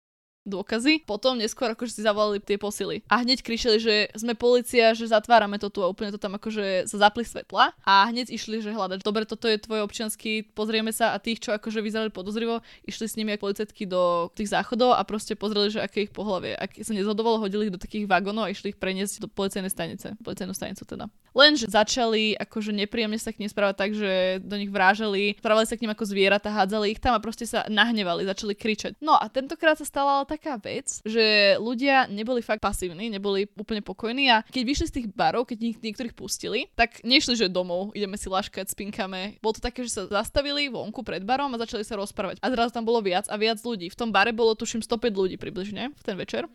dôkazy. 0.47 1.03
Potom 1.03 1.35
neskôr 1.35 1.75
akože 1.75 1.99
si 1.99 2.03
zavolali 2.07 2.39
tie 2.39 2.55
posily. 2.55 3.03
A 3.11 3.27
hneď 3.27 3.43
kričali, 3.43 3.83
že 3.83 3.95
sme 4.15 4.39
policia, 4.39 4.95
že 4.95 5.11
zatvárame 5.11 5.59
to 5.59 5.69
tu 5.69 5.83
a 5.83 5.91
úplne 5.91 6.15
to 6.15 6.21
tam 6.23 6.39
akože 6.39 6.87
sa 6.87 6.97
zapli 7.11 7.27
svetla. 7.27 7.75
A 7.83 8.07
hneď 8.15 8.31
išli, 8.31 8.63
že 8.63 8.71
hľadať, 8.71 9.03
dobre, 9.03 9.27
toto 9.27 9.51
je 9.51 9.59
tvoj 9.59 9.83
občiansky, 9.83 10.47
pozrieme 10.55 10.95
sa 10.95 11.13
a 11.13 11.19
tých, 11.19 11.43
čo 11.43 11.51
akože 11.51 11.83
vyzerali 11.83 12.15
podozrivo, 12.15 12.63
išli 12.87 13.07
s 13.11 13.19
nimi 13.19 13.35
ako 13.35 13.47
policajtky 13.47 13.87
do 13.87 14.29
tých 14.35 14.51
záchodov 14.51 14.99
a 14.99 15.03
proste 15.07 15.39
pozreli, 15.39 15.71
že 15.71 15.79
aké 15.79 16.11
ich 16.11 16.13
pohlavie. 16.13 16.59
Ak 16.59 16.75
sa 16.77 16.91
nezhodovalo, 16.91 17.39
hodili 17.39 17.71
ich 17.71 17.75
do 17.75 17.81
takých 17.81 18.11
vagónov 18.11 18.51
a 18.51 18.53
išli 18.53 18.75
ich 18.75 18.79
preniesť 18.83 19.23
do 19.23 19.29
policajnej 19.31 19.71
stanice. 19.71 20.19
Policajnú 20.21 20.53
stanicu 20.53 20.83
teda. 20.83 21.07
Lenže 21.37 21.69
začali 21.69 22.33
akože 22.41 22.73
nepríjemne 22.73 23.21
sa 23.21 23.29
k 23.29 23.45
nim 23.45 23.51
správať 23.53 23.77
tak, 23.77 23.91
že 23.93 24.41
do 24.41 24.57
nich 24.57 24.73
vrážali, 24.73 25.37
správali 25.37 25.69
sa 25.69 25.77
k 25.77 25.85
nim 25.85 25.93
ako 25.93 26.09
zvieratá, 26.09 26.49
hádzali 26.49 26.97
ich 26.97 27.01
tam 27.03 27.13
a 27.13 27.21
proste 27.21 27.45
sa 27.45 27.69
nahnevali, 27.69 28.25
začali 28.25 28.57
kričať. 28.57 28.97
No 29.05 29.13
a 29.13 29.29
tentokrát 29.29 29.77
sa 29.77 29.85
stala 29.85 30.25
ale 30.25 30.33
taká 30.33 30.57
vec, 30.57 31.05
že 31.05 31.57
ľudia 31.61 32.09
neboli 32.09 32.41
fakt 32.41 32.65
pasívni, 32.65 33.13
neboli 33.13 33.53
úplne 33.53 33.85
pokojní 33.85 34.33
a 34.33 34.41
keď 34.49 34.63
vyšli 34.65 34.87
z 34.89 34.95
tých 34.97 35.09
barov, 35.13 35.45
keď 35.45 35.77
ich 35.77 35.79
niektorých 35.85 36.17
pustili, 36.17 36.73
tak 36.73 37.05
nešli, 37.05 37.37
že 37.37 37.53
domov, 37.53 37.93
ideme 37.93 38.17
si 38.17 38.33
laškať, 38.33 38.73
spinkame. 38.73 39.37
Bolo 39.45 39.61
to 39.61 39.63
také, 39.63 39.85
že 39.85 39.93
sa 39.93 40.03
zastavili 40.09 40.73
vonku 40.73 41.05
pred 41.05 41.21
barom 41.21 41.53
a 41.53 41.61
začali 41.61 41.85
sa 41.85 42.01
rozprávať. 42.01 42.41
A 42.41 42.49
zrazu 42.49 42.73
tam 42.73 42.89
bolo 42.89 43.05
viac 43.05 43.29
a 43.29 43.37
viac 43.37 43.61
ľudí. 43.61 43.93
V 43.93 43.99
tom 43.99 44.09
bare 44.09 44.33
bolo 44.33 44.57
tuším 44.57 44.81
105 44.81 45.13
ľudí 45.13 45.37
približne 45.37 45.93
v 45.93 46.03
ten 46.03 46.17
večer 46.17 46.49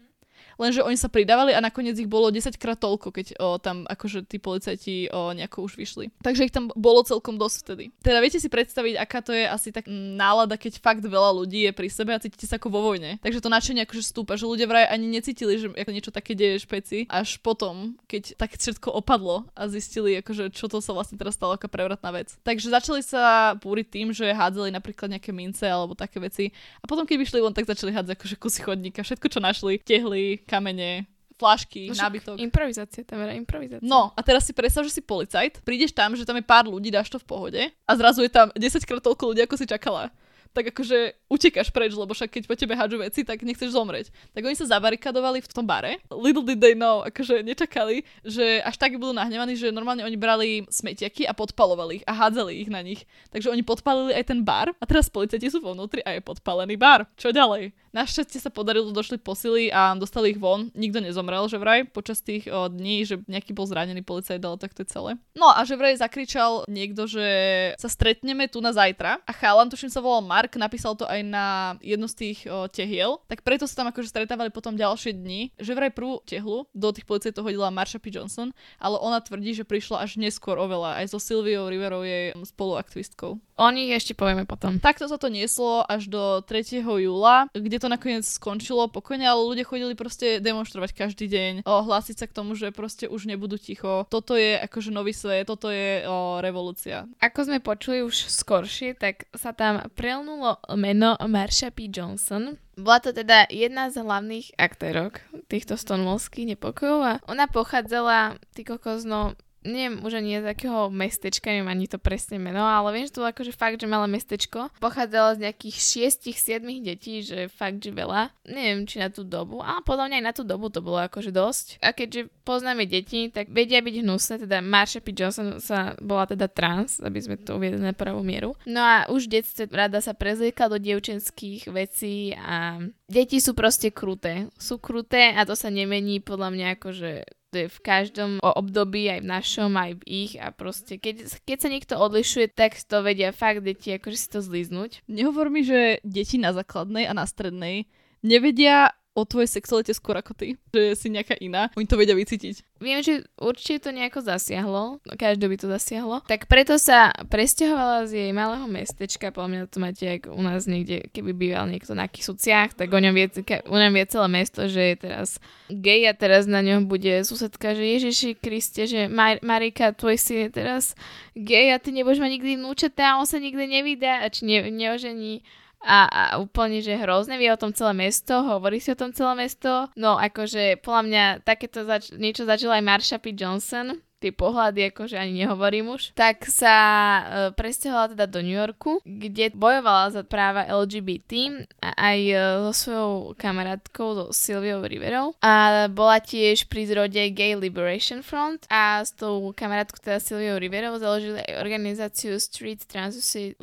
lenže 0.60 0.84
oni 0.84 0.98
sa 0.98 1.08
pridávali 1.08 1.53
a 1.55 1.63
nakoniec 1.63 1.96
ich 2.01 2.10
bolo 2.10 2.34
10 2.34 2.58
krát 2.58 2.79
toľko, 2.81 3.13
keď 3.13 3.27
o, 3.38 3.62
tam 3.62 3.86
akože 3.86 4.25
tí 4.25 4.41
policajti 4.41 5.13
o, 5.13 5.31
nejako 5.38 5.70
už 5.70 5.77
vyšli. 5.77 6.10
Takže 6.25 6.50
ich 6.50 6.53
tam 6.55 6.74
bolo 6.74 7.05
celkom 7.05 7.38
dosť 7.38 7.58
vtedy. 7.63 7.86
Teda 8.01 8.20
viete 8.20 8.41
si 8.41 8.50
predstaviť, 8.50 8.98
aká 8.98 9.20
to 9.22 9.31
je 9.31 9.46
asi 9.46 9.70
tak 9.70 9.86
nálada, 9.88 10.58
keď 10.58 10.81
fakt 10.81 11.05
veľa 11.05 11.38
ľudí 11.43 11.70
je 11.70 11.72
pri 11.72 11.88
sebe 11.88 12.12
a 12.12 12.20
cítite 12.20 12.50
sa 12.50 12.58
ako 12.58 12.74
vo 12.74 12.81
vojne. 12.81 13.22
Takže 13.22 13.39
to 13.39 13.53
nadšenie 13.53 13.86
akože 13.86 14.03
stúpa, 14.03 14.36
že 14.36 14.50
ľudia 14.50 14.65
vraj 14.65 14.89
ani 14.89 15.08
necítili, 15.08 15.62
že 15.62 15.70
niečo 15.91 16.10
také 16.10 16.34
deje 16.34 16.63
špeci, 16.63 17.05
až 17.12 17.38
potom, 17.43 18.00
keď 18.08 18.39
tak 18.39 18.55
všetko 18.55 18.89
opadlo 18.89 19.46
a 19.53 19.67
zistili, 19.67 20.17
akože 20.24 20.50
čo 20.55 20.72
to 20.72 20.79
sa 20.79 20.96
vlastne 20.96 21.20
teraz 21.20 21.36
stalo 21.36 21.53
ako 21.60 21.67
prevratná 21.67 22.10
vec. 22.15 22.34
Takže 22.41 22.72
začali 22.72 23.01
sa 23.05 23.53
búriť 23.60 23.88
tým, 23.91 24.08
že 24.15 24.31
hádzali 24.31 24.72
napríklad 24.74 25.12
nejaké 25.12 25.36
mince 25.36 25.67
alebo 25.67 25.93
také 25.93 26.17
veci. 26.17 26.50
A 26.81 26.86
potom, 26.89 27.05
keď 27.05 27.22
vyšli 27.22 27.43
von, 27.43 27.53
tak 27.53 27.70
začali 27.70 27.93
hádzať 27.93 28.15
akože 28.17 28.36
kusy 28.41 28.60
chodníka, 28.65 29.05
všetko, 29.05 29.27
čo 29.29 29.39
našli, 29.43 29.77
tehli, 29.77 30.41
kamene, 30.44 31.06
flašky, 31.42 31.90
no, 31.90 31.98
nábytok. 31.98 32.38
Improvizácia, 32.38 33.02
tam 33.02 33.26
je 33.26 33.34
improvizácia. 33.42 33.86
No, 33.86 34.14
a 34.14 34.20
teraz 34.22 34.46
si 34.46 34.54
predstav, 34.54 34.86
že 34.86 34.94
si 34.94 35.02
policajt, 35.02 35.66
prídeš 35.66 35.90
tam, 35.90 36.14
že 36.14 36.22
tam 36.22 36.38
je 36.38 36.46
pár 36.46 36.70
ľudí, 36.70 36.94
dáš 36.94 37.10
to 37.10 37.18
v 37.18 37.26
pohode 37.26 37.62
a 37.66 37.92
zrazu 37.98 38.22
je 38.22 38.32
tam 38.32 38.54
10 38.54 38.62
krát 38.86 39.02
toľko 39.02 39.34
ľudí, 39.34 39.42
ako 39.42 39.58
si 39.58 39.66
čakala 39.66 40.14
tak 40.52 40.76
akože 40.76 41.16
utekáš 41.32 41.72
preč, 41.72 41.96
lebo 41.96 42.12
však 42.12 42.28
keď 42.28 42.44
po 42.44 42.56
tebe 42.60 42.76
hádžu 42.76 43.00
veci, 43.00 43.24
tak 43.24 43.40
nechceš 43.40 43.72
zomrieť. 43.72 44.12
Tak 44.36 44.44
oni 44.44 44.56
sa 44.56 44.68
zabarikadovali 44.68 45.40
v 45.40 45.48
tom 45.48 45.64
bare. 45.64 46.04
Little 46.12 46.44
did 46.44 46.60
they 46.60 46.76
know, 46.76 47.08
akože 47.08 47.40
nečakali, 47.40 48.04
že 48.28 48.60
až 48.60 48.76
tak 48.76 49.00
budú 49.00 49.16
nahnevaní, 49.16 49.56
že 49.56 49.72
normálne 49.72 50.04
oni 50.04 50.20
brali 50.20 50.68
smetiaky 50.68 51.24
a 51.24 51.32
podpalovali 51.32 52.04
ich 52.04 52.06
a 52.08 52.12
hádzali 52.12 52.52
ich 52.60 52.70
na 52.70 52.84
nich. 52.84 53.08
Takže 53.32 53.48
oni 53.48 53.64
podpalili 53.64 54.12
aj 54.12 54.28
ten 54.28 54.44
bar 54.44 54.76
a 54.76 54.84
teraz 54.84 55.08
policajti 55.08 55.48
sú 55.48 55.64
vo 55.64 55.72
vnútri 55.72 56.04
a 56.04 56.20
je 56.20 56.22
podpalený 56.22 56.76
bar. 56.76 57.08
Čo 57.16 57.32
ďalej? 57.32 57.72
Našťastie 57.92 58.40
sa 58.40 58.48
podarilo, 58.48 58.96
došli 58.96 59.20
posily 59.20 59.68
a 59.68 59.92
dostali 60.00 60.32
ich 60.32 60.40
von. 60.40 60.72
Nikto 60.72 61.04
nezomrel, 61.04 61.44
že 61.52 61.60
vraj, 61.60 61.84
počas 61.92 62.24
tých 62.24 62.48
o, 62.48 62.72
dní, 62.72 63.04
že 63.04 63.20
nejaký 63.28 63.52
bol 63.52 63.68
zranený 63.68 64.00
policajt, 64.00 64.40
ale 64.40 64.56
tak 64.56 64.72
to 64.72 64.88
je 64.88 64.92
celé. 64.96 65.20
No 65.36 65.52
a 65.52 65.60
že 65.68 65.76
vraj 65.76 66.00
zakričal 66.00 66.64
niekto, 66.72 67.04
že 67.04 67.28
sa 67.76 67.92
stretneme 67.92 68.48
tu 68.48 68.64
na 68.64 68.72
zajtra 68.72 69.20
a 69.28 69.32
chalan, 69.36 69.68
tuším 69.68 69.92
sa 69.92 70.00
volal 70.00 70.24
Mark, 70.24 70.56
napísal 70.56 70.96
to 70.96 71.04
aj 71.04 71.20
na 71.20 71.76
jednu 71.84 72.08
z 72.08 72.16
tých 72.16 72.40
o, 72.48 72.72
tehiel, 72.72 73.20
tak 73.28 73.44
preto 73.44 73.68
sa 73.68 73.84
tam 73.84 73.92
akože 73.92 74.08
stretávali 74.08 74.56
potom 74.56 74.80
ďalšie 74.80 75.12
dni, 75.12 75.52
že 75.60 75.76
vraj 75.76 75.92
prvú 75.92 76.24
tehlu 76.24 76.72
do 76.72 76.88
tých 76.96 77.04
policajtov 77.04 77.44
hodila 77.44 77.76
Marsha 77.76 78.00
P. 78.00 78.08
Johnson, 78.08 78.56
ale 78.80 78.96
ona 79.04 79.20
tvrdí, 79.20 79.52
že 79.52 79.68
prišla 79.68 80.08
až 80.08 80.16
neskôr 80.16 80.56
oveľa, 80.56 81.04
aj 81.04 81.12
so 81.12 81.20
Sylviou 81.20 81.68
Riverou 81.68 82.08
jej 82.08 82.32
spoluaktivistkou. 82.40 83.36
O 83.62 83.68
nich 83.70 83.92
ešte 83.92 84.16
povieme 84.16 84.48
potom. 84.48 84.80
Takto 84.80 85.12
sa 85.12 85.20
to 85.20 85.28
nieslo 85.28 85.84
až 85.86 86.08
do 86.08 86.42
3. 86.48 86.82
júla, 86.82 87.52
kde 87.52 87.78
to 87.82 87.90
nakoniec 87.90 88.22
skončilo 88.22 88.86
pokojne, 88.94 89.26
ale 89.26 89.42
ľudia 89.42 89.66
chodili 89.66 89.98
proste 89.98 90.38
demonstrovať 90.38 90.94
každý 90.94 91.26
deň, 91.26 91.54
o, 91.66 91.74
hlásiť 91.82 92.16
sa 92.22 92.26
k 92.30 92.36
tomu, 92.38 92.54
že 92.54 92.70
proste 92.70 93.10
už 93.10 93.26
nebudú 93.26 93.58
ticho. 93.58 94.06
Toto 94.14 94.38
je 94.38 94.62
akože 94.62 94.94
nový 94.94 95.18
svet, 95.18 95.50
toto 95.50 95.74
je 95.74 96.06
o, 96.06 96.38
revolúcia. 96.38 97.10
Ako 97.18 97.50
sme 97.50 97.58
počuli 97.58 98.06
už 98.06 98.30
skoršie, 98.30 98.94
tak 98.94 99.26
sa 99.34 99.50
tam 99.58 99.82
prelnulo 99.98 100.62
meno 100.78 101.18
Marsha 101.26 101.74
P. 101.74 101.90
Johnson, 101.90 102.62
bola 102.80 103.04
to 103.04 103.12
teda 103.12 103.52
jedna 103.52 103.92
z 103.92 104.00
hlavných 104.00 104.56
aktérok 104.56 105.22
týchto 105.52 105.76
stonewallských 105.76 106.56
nepokojov 106.56 107.00
a 107.04 107.14
ona 107.28 107.46
pochádzala, 107.52 108.40
ty 108.56 108.64
kokos, 108.64 109.04
no 109.04 109.36
neviem 109.63 110.01
už 110.01 110.18
ani 110.22 110.41
z 110.41 110.48
akého 110.51 110.89
mestečka, 110.89 111.53
neviem 111.53 111.70
ani 111.70 111.86
to 111.86 112.01
presne 112.01 112.41
meno, 112.41 112.62
ale 112.65 112.94
viem, 112.94 113.06
že 113.06 113.13
to 113.13 113.22
bolo 113.22 113.34
akože 113.34 113.53
fakt, 113.53 113.77
že 113.82 113.88
malé 113.89 114.08
mestečko. 114.10 114.74
Pochádzalo 114.82 115.38
z 115.38 115.50
nejakých 115.50 115.77
6-7 116.25 116.65
detí, 116.82 117.22
že 117.22 117.50
fakt, 117.50 117.82
že 117.82 117.94
veľa. 117.94 118.34
Neviem, 118.50 118.89
či 118.89 118.98
na 118.98 119.13
tú 119.13 119.22
dobu, 119.22 119.62
ale 119.62 119.86
podľa 119.86 120.06
mňa 120.10 120.18
aj 120.18 120.25
na 120.25 120.34
tú 120.34 120.44
dobu 120.44 120.74
to 120.74 120.82
bolo 120.82 121.00
akože 121.01 121.30
dosť. 121.30 121.82
A 121.82 121.94
keďže 121.94 122.30
poznáme 122.41 122.89
deti, 122.89 123.30
tak 123.30 123.53
vedia 123.53 123.80
byť 123.80 123.96
hnusné, 124.01 124.36
teda 124.46 124.60
Marsha 124.65 125.00
P. 125.00 125.13
Johnson 125.13 125.62
sa 125.62 125.94
bola 126.01 126.25
teda 126.25 126.50
trans, 126.50 126.98
aby 127.00 127.20
sme 127.22 127.36
to 127.38 127.62
uviedli 127.62 127.82
na 127.82 127.94
pravú 127.94 128.25
mieru. 128.25 128.58
No 128.65 128.82
a 128.82 129.06
už 129.10 129.30
v 129.30 129.41
detstve 129.41 129.70
rada 129.70 130.01
sa 130.01 130.18
prezliekla 130.18 130.74
do 130.74 130.77
dievčenských 130.82 131.70
vecí 131.70 132.34
a 132.34 132.82
deti 133.06 133.38
sú 133.38 133.53
proste 133.53 133.94
kruté. 133.94 134.50
Sú 134.58 134.82
kruté 134.82 135.38
a 135.38 135.46
to 135.46 135.53
sa 135.53 135.70
nemení 135.70 136.20
podľa 136.20 136.50
mňa 136.50 136.68
akože 136.80 137.41
to 137.51 137.67
je 137.67 137.67
v 137.67 137.79
každom 137.84 138.31
období, 138.39 139.12
aj 139.12 139.20
v 139.22 139.31
našom, 139.31 139.72
aj 139.75 139.91
v 140.00 140.03
ich 140.08 140.34
a 140.39 140.55
proste 140.55 140.96
keď, 140.96 141.27
keď 141.43 141.58
sa 141.60 141.70
niekto 141.70 141.93
odlišuje, 142.00 142.55
tak 142.55 142.79
to 142.79 143.03
vedia 143.03 143.36
fakt 143.36 143.67
deti 143.67 143.91
akože 143.91 144.17
si 144.17 144.27
to 144.31 144.39
zliznúť. 144.39 145.03
Nehovor 145.12 145.51
mi, 145.51 145.67
že 145.67 146.00
deti 146.08 146.39
na 146.39 146.55
základnej 146.55 147.12
a 147.12 147.13
na 147.13 147.27
strednej 147.27 147.91
nevedia 148.24 148.96
o 149.22 149.30
tvojej 149.30 149.48
sexualite 149.48 149.94
skôr 149.96 150.18
ako 150.18 150.34
ty, 150.34 150.60
že 150.74 150.98
si 150.98 151.08
nejaká 151.13 151.38
iná. 151.40 151.70
Oni 151.78 151.86
to 151.86 151.96
vedia 151.96 152.18
vycítiť. 152.18 152.82
Viem, 152.82 153.06
že 153.06 153.30
určite 153.38 153.86
to 153.86 153.90
nejako 153.94 154.25
zasiahlo, 154.25 154.98
každý 155.13 155.46
by 155.46 155.58
to 155.62 155.70
zasiahlo. 155.70 156.25
Tak 156.25 156.50
preto 156.50 156.82
sa 156.82 157.13
presťahovala 157.30 158.10
z 158.10 158.12
jej 158.25 158.32
malého 158.34 158.66
mestečka, 158.66 159.30
podľa 159.30 159.50
mňa 159.54 159.62
to 159.70 159.78
máte 159.78 160.06
ako 160.18 160.34
u 160.34 160.42
nás 160.42 160.66
niekde, 160.66 161.06
keby 161.13 161.38
býval 161.38 161.70
niekto 161.70 161.94
na 161.94 162.10
Kisuciach, 162.10 162.74
tak 162.74 162.90
o 162.90 162.98
ňom 162.98 163.13
vie, 163.13 163.30
o 163.70 163.78
ňom 163.78 163.94
vie 163.94 164.06
celé 164.10 164.28
mesto, 164.34 164.66
že 164.66 164.82
je 164.82 164.96
teraz 164.98 165.38
gay 165.70 166.10
a 166.10 166.13
teraz 166.18 166.50
na 166.50 166.66
ňom 166.66 166.90
bude 166.90 167.22
susedka, 167.22 167.78
že 167.78 167.86
Ježiši 167.86 168.42
Kriste, 168.42 168.90
že 168.90 169.06
Mar- 169.06 169.46
Marika, 169.46 169.94
tvoj 169.94 170.18
syn 170.18 170.50
je 170.50 170.66
teraz 170.66 170.98
gay 171.38 171.70
a 171.70 171.78
ty 171.78 171.94
nebudeš 171.94 172.18
mať 172.18 172.32
nikdy 172.34 172.51
vnúčatá 172.58 173.22
on 173.22 173.30
sa 173.30 173.38
nikdy 173.38 173.70
nevydá 173.70 174.25
a 174.25 174.34
či 174.34 174.50
ne- 174.50 174.74
neožení 174.74 175.46
a, 175.82 176.06
a 176.06 176.24
úplne, 176.38 176.80
že 176.82 176.94
hrozne 176.98 177.42
vie 177.42 177.50
o 177.50 177.58
tom 177.58 177.74
celé 177.74 177.94
mesto, 177.98 178.38
hovorí 178.46 178.78
si 178.78 178.94
o 178.94 179.00
tom 179.00 179.10
celé 179.14 179.34
mesto. 179.34 179.90
No 179.98 180.18
akože 180.18 180.78
podľa 180.82 181.04
mňa 181.10 181.24
takéto 181.42 181.84
zač- 181.86 182.14
niečo 182.14 182.46
začal 182.46 182.78
aj 182.78 182.84
Marsha 182.86 183.18
P. 183.18 183.34
Johnson, 183.34 183.98
tie 184.22 184.30
pohľady, 184.30 184.94
akože 184.94 185.18
ani 185.18 185.42
nehovorím 185.44 185.98
už, 185.98 186.13
tak 186.13 186.46
sa 186.46 186.75
uh, 186.78 187.24
presťahovala 187.58 188.13
teda 188.13 188.25
do 188.30 188.46
New 188.46 188.54
Yorku, 188.54 189.01
kde 189.01 189.50
bojovala 189.58 190.13
za 190.13 190.22
práva 190.22 190.70
LGBT 190.70 191.66
a 191.82 191.90
aj 191.98 192.20
uh, 192.30 192.42
so 192.70 192.74
svojou 192.86 193.12
kamarátkou, 193.34 194.08
so 194.13 194.25
Sylviou 194.30 194.86
Riverou 194.86 195.34
a 195.42 195.86
bola 195.90 196.22
tiež 196.22 196.70
pri 196.70 196.86
zrode 196.86 197.22
Gay 197.34 197.58
Liberation 197.58 198.22
Front 198.22 198.70
a 198.70 199.01
s 199.01 199.18
tou 199.18 199.50
kamarátkou 199.58 199.98
teda 199.98 200.22
Sylviou 200.22 200.62
Riverou 200.62 201.01
založili 201.01 201.42
aj 201.42 201.58
organizáciu 201.58 202.38
Street 202.38 202.86
Transvestite 202.86 203.58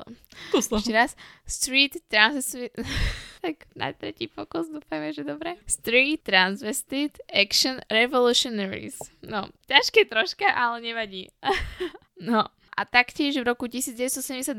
ešte 0.55 0.93
raz. 0.93 1.13
Street 1.47 2.01
Transvestite 2.09 2.75
tak 3.41 3.71
na 3.79 3.95
tretí 3.95 4.27
pokus 4.27 4.69
dúfajme, 4.69 5.15
že 5.15 5.23
dobre. 5.23 5.57
Street 5.65 6.23
Transvestite 6.27 7.23
Action 7.31 7.79
Revolutionaries. 7.89 8.99
No, 9.23 9.49
ťažké 9.71 10.11
troška, 10.11 10.51
ale 10.51 10.83
nevadí. 10.83 11.31
no, 12.29 12.51
a 12.79 12.87
taktiež 12.87 13.43
v 13.43 13.51
roku 13.51 13.67
1972, 13.67 14.55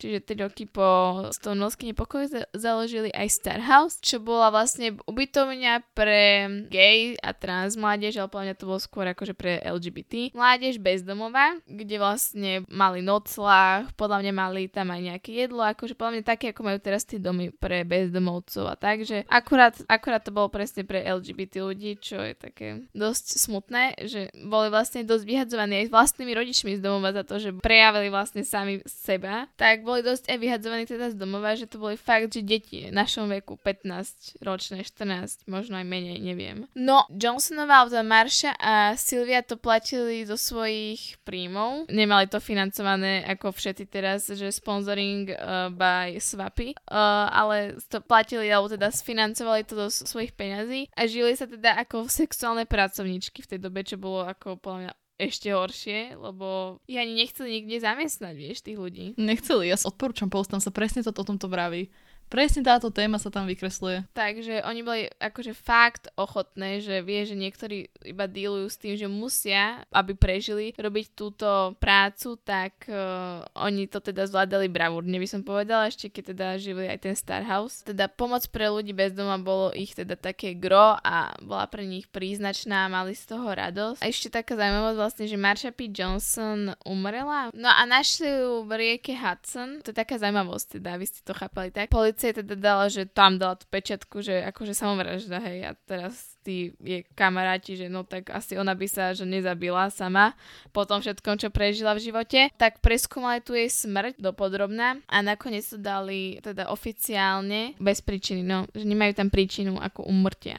čiže 0.00 0.24
3 0.24 0.48
roky 0.48 0.64
po 0.64 0.88
Stonewallský 1.36 1.92
nepokoj, 1.92 2.24
založili 2.56 3.12
aj 3.12 3.28
Star 3.28 3.60
House, 3.60 4.00
čo 4.00 4.24
bola 4.24 4.48
vlastne 4.48 4.96
ubytovňa 5.04 5.92
pre 5.92 6.48
gay 6.72 7.12
a 7.20 7.36
trans 7.36 7.76
mládež, 7.76 8.16
ale 8.16 8.32
podľa 8.32 8.46
mňa 8.48 8.56
to 8.56 8.64
bolo 8.64 8.80
skôr 8.80 9.04
akože 9.12 9.36
pre 9.36 9.60
LGBT. 9.60 10.32
Mládež 10.32 10.80
bezdomová, 10.80 11.60
kde 11.68 12.00
vlastne 12.00 12.64
mali 12.72 13.04
noclách, 13.04 13.92
podľa 14.00 14.24
mňa 14.24 14.32
mali 14.32 14.72
tam 14.72 14.88
aj 14.88 15.00
nejaké 15.04 15.36
jedlo, 15.36 15.60
akože 15.60 15.92
podľa 15.92 16.12
mňa 16.16 16.22
také, 16.24 16.56
ako 16.56 16.64
majú 16.64 16.78
teraz 16.80 17.04
tie 17.04 17.20
domy 17.20 17.52
pre 17.52 17.84
bezdomovcov 17.84 18.64
a 18.64 18.80
takže 18.80 19.28
akurát, 19.28 19.76
akurát 19.92 20.24
to 20.24 20.32
bolo 20.32 20.48
presne 20.48 20.88
pre 20.88 21.04
LGBT 21.04 21.60
ľudí, 21.60 22.00
čo 22.00 22.16
je 22.16 22.32
také 22.32 22.88
dosť 22.96 23.44
smutné, 23.44 24.08
že 24.08 24.32
boli 24.48 24.72
vlastne 24.72 25.04
dosť 25.04 25.24
vyhadzovaní 25.28 25.84
aj 25.84 25.92
vlastnými 25.92 26.32
rodičmi 26.32 26.72
z 26.78 26.80
domova 26.80 27.12
za 27.12 27.28
to, 27.28 27.36
že 27.36 27.57
prejavili 27.58 28.08
vlastne 28.08 28.42
sami 28.42 28.80
seba, 28.86 29.46
tak 29.58 29.82
boli 29.82 30.00
dosť 30.02 30.30
aj 30.30 30.38
vyhadzovaní 30.38 30.84
teda 30.86 31.12
z 31.12 31.16
domova, 31.18 31.54
že 31.58 31.68
to 31.68 31.78
boli 31.78 31.98
fakt, 31.98 32.32
že 32.34 32.42
deti 32.42 32.88
v 32.88 32.94
našom 32.94 33.28
veku 33.28 33.58
15 33.60 34.40
ročné, 34.42 34.82
14, 34.82 35.46
možno 35.50 35.78
aj 35.78 35.86
menej, 35.86 36.18
neviem. 36.22 36.66
No, 36.72 37.04
Johnsonová, 37.12 37.84
auta 37.84 38.02
Marsha 38.02 38.54
a 38.56 38.94
Sylvia 38.94 39.42
to 39.42 39.58
platili 39.58 40.24
zo 40.24 40.38
svojich 40.38 41.20
príjmov. 41.22 41.90
Nemali 41.90 42.30
to 42.30 42.40
financované 42.40 43.22
ako 43.26 43.52
všetci 43.52 43.84
teraz, 43.90 44.30
že 44.30 44.48
sponsoring 44.50 45.30
uh, 45.34 45.68
by 45.72 46.16
Swapy, 46.18 46.74
uh, 46.88 47.28
ale 47.30 47.78
to 47.90 48.00
platili, 48.00 48.48
alebo 48.48 48.72
teda 48.72 48.88
sfinancovali 48.88 49.66
to 49.66 49.88
zo 49.88 50.06
svojich 50.06 50.32
peňazí 50.34 50.88
a 50.94 51.04
žili 51.04 51.34
sa 51.34 51.44
teda 51.44 51.76
ako 51.82 52.08
sexuálne 52.08 52.64
pracovníčky 52.64 53.44
v 53.44 53.50
tej 53.56 53.58
dobe, 53.60 53.82
čo 53.84 54.00
bolo 54.00 54.24
ako 54.24 54.56
podľa 54.58 54.78
mňa 54.88 54.92
ešte 55.18 55.50
horšie, 55.50 56.14
lebo 56.14 56.78
ja 56.86 57.02
ani 57.02 57.18
nechceli 57.18 57.60
nikde 57.60 57.82
zamestnať, 57.82 58.34
vieš, 58.38 58.62
tých 58.62 58.78
ľudí. 58.78 59.06
Nechceli, 59.18 59.66
ja 59.66 59.74
odporúčam 59.74 60.30
post, 60.30 60.54
tam 60.54 60.62
sa 60.62 60.70
presne 60.70 61.02
toto 61.02 61.26
o 61.26 61.28
tomto 61.28 61.50
vraví. 61.50 61.90
Presne 62.28 62.60
táto 62.60 62.92
téma 62.92 63.16
sa 63.16 63.32
tam 63.32 63.48
vykresluje. 63.48 64.04
Takže 64.12 64.60
oni 64.68 64.80
boli 64.84 65.02
akože 65.16 65.56
fakt 65.56 66.12
ochotné, 66.14 66.84
že 66.84 67.00
vie, 67.00 67.24
že 67.24 67.32
niektorí 67.32 67.88
iba 68.04 68.28
dealujú 68.28 68.68
s 68.68 68.76
tým, 68.76 68.94
že 69.00 69.08
musia, 69.08 69.80
aby 69.88 70.12
prežili, 70.12 70.76
robiť 70.76 71.16
túto 71.16 71.72
prácu, 71.80 72.36
tak 72.44 72.84
uh, 72.92 73.48
oni 73.56 73.88
to 73.88 74.04
teda 74.04 74.28
zvládali 74.28 74.68
bravúrne, 74.68 75.16
by 75.16 75.24
som 75.24 75.40
povedala, 75.40 75.88
ešte 75.88 76.12
keď 76.12 76.24
teda 76.36 76.46
žili 76.60 76.84
aj 76.84 76.98
ten 77.00 77.16
Star 77.16 77.40
House. 77.48 77.80
Teda 77.80 78.12
pomoc 78.12 78.44
pre 78.52 78.68
ľudí 78.68 78.92
bez 78.92 79.16
doma 79.16 79.40
bolo 79.40 79.72
ich 79.72 79.96
teda 79.96 80.12
také 80.20 80.52
gro 80.52 81.00
a 81.00 81.32
bola 81.40 81.64
pre 81.64 81.88
nich 81.88 82.04
príznačná, 82.12 82.92
mali 82.92 83.16
z 83.16 83.24
toho 83.24 83.48
radosť. 83.48 84.04
A 84.04 84.10
ešte 84.12 84.28
taká 84.28 84.52
zaujímavosť 84.52 84.98
vlastne, 85.00 85.24
že 85.24 85.40
Marsha 85.40 85.72
P. 85.72 85.88
Johnson 85.88 86.76
umrela. 86.84 87.48
No 87.56 87.72
a 87.72 87.88
našli 87.88 88.28
ju 88.28 88.68
v 88.68 88.70
rieke 88.76 89.16
Hudson. 89.16 89.80
To 89.80 89.90
je 89.90 89.96
taká 89.96 90.20
zaujímavosť, 90.20 90.76
teda, 90.76 91.00
vy 91.00 91.06
ste 91.08 91.24
to 91.24 91.32
chápali 91.32 91.72
tak. 91.72 91.88
Policia 91.88 92.17
policia 92.18 92.42
teda 92.42 92.58
dala, 92.58 92.90
že 92.90 93.06
tam 93.06 93.38
dala 93.38 93.54
tú 93.54 93.70
pečiatku, 93.70 94.18
že 94.26 94.42
akože 94.50 94.74
samovražda, 94.74 95.38
hej, 95.38 95.70
a 95.70 95.72
teraz 95.86 96.34
tí 96.42 96.74
je 96.82 97.06
kamaráti, 97.14 97.78
že 97.78 97.86
no 97.86 98.02
tak 98.02 98.34
asi 98.34 98.58
ona 98.58 98.74
by 98.74 98.86
sa 98.90 99.14
že 99.14 99.22
nezabila 99.22 99.86
sama 99.94 100.34
po 100.74 100.82
tom 100.82 100.98
všetkom, 100.98 101.38
čo 101.38 101.54
prežila 101.54 101.94
v 101.94 102.10
živote, 102.10 102.50
tak 102.58 102.82
preskúmali 102.82 103.38
tu 103.38 103.54
jej 103.54 103.70
smrť 103.70 104.18
dopodrobná 104.18 104.98
a 105.06 105.16
nakoniec 105.22 105.62
to 105.62 105.78
dali 105.78 106.42
teda 106.42 106.66
oficiálne 106.74 107.78
bez 107.78 108.02
príčiny, 108.02 108.42
no, 108.42 108.66
že 108.74 108.82
nemajú 108.82 109.14
tam 109.14 109.30
príčinu 109.30 109.78
ako 109.78 110.10
umrtia 110.10 110.58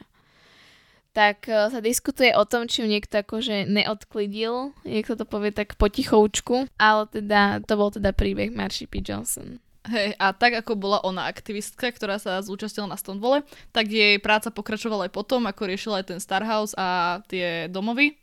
tak 1.10 1.50
uh, 1.50 1.66
sa 1.66 1.82
diskutuje 1.82 2.30
o 2.38 2.46
tom, 2.46 2.70
či 2.70 2.80
ju 2.80 2.86
niekto 2.86 3.26
akože 3.26 3.66
neodklidil, 3.66 4.70
niekto 4.86 5.18
to 5.18 5.26
povie 5.26 5.50
tak 5.50 5.74
potichoučku, 5.74 6.70
ale 6.78 7.10
teda 7.10 7.58
to 7.66 7.74
bol 7.74 7.90
teda 7.90 8.14
príbeh 8.14 8.54
Marshi 8.54 8.86
P. 8.86 9.02
Johnson. 9.02 9.58
Hej, 9.80 10.12
a 10.20 10.36
tak 10.36 10.60
ako 10.60 10.76
bola 10.76 11.00
ona 11.00 11.24
aktivistka, 11.24 11.88
ktorá 11.88 12.20
sa 12.20 12.44
zúčastnila 12.44 12.92
na 12.92 13.00
Stonewall, 13.00 13.40
tak 13.72 13.88
jej 13.88 14.20
práca 14.20 14.52
pokračovala 14.52 15.08
aj 15.08 15.12
potom, 15.16 15.48
ako 15.48 15.62
riešila 15.72 16.04
aj 16.04 16.06
ten 16.12 16.20
Starhouse 16.20 16.76
a 16.76 17.20
tie 17.32 17.64
domovy. 17.72 18.20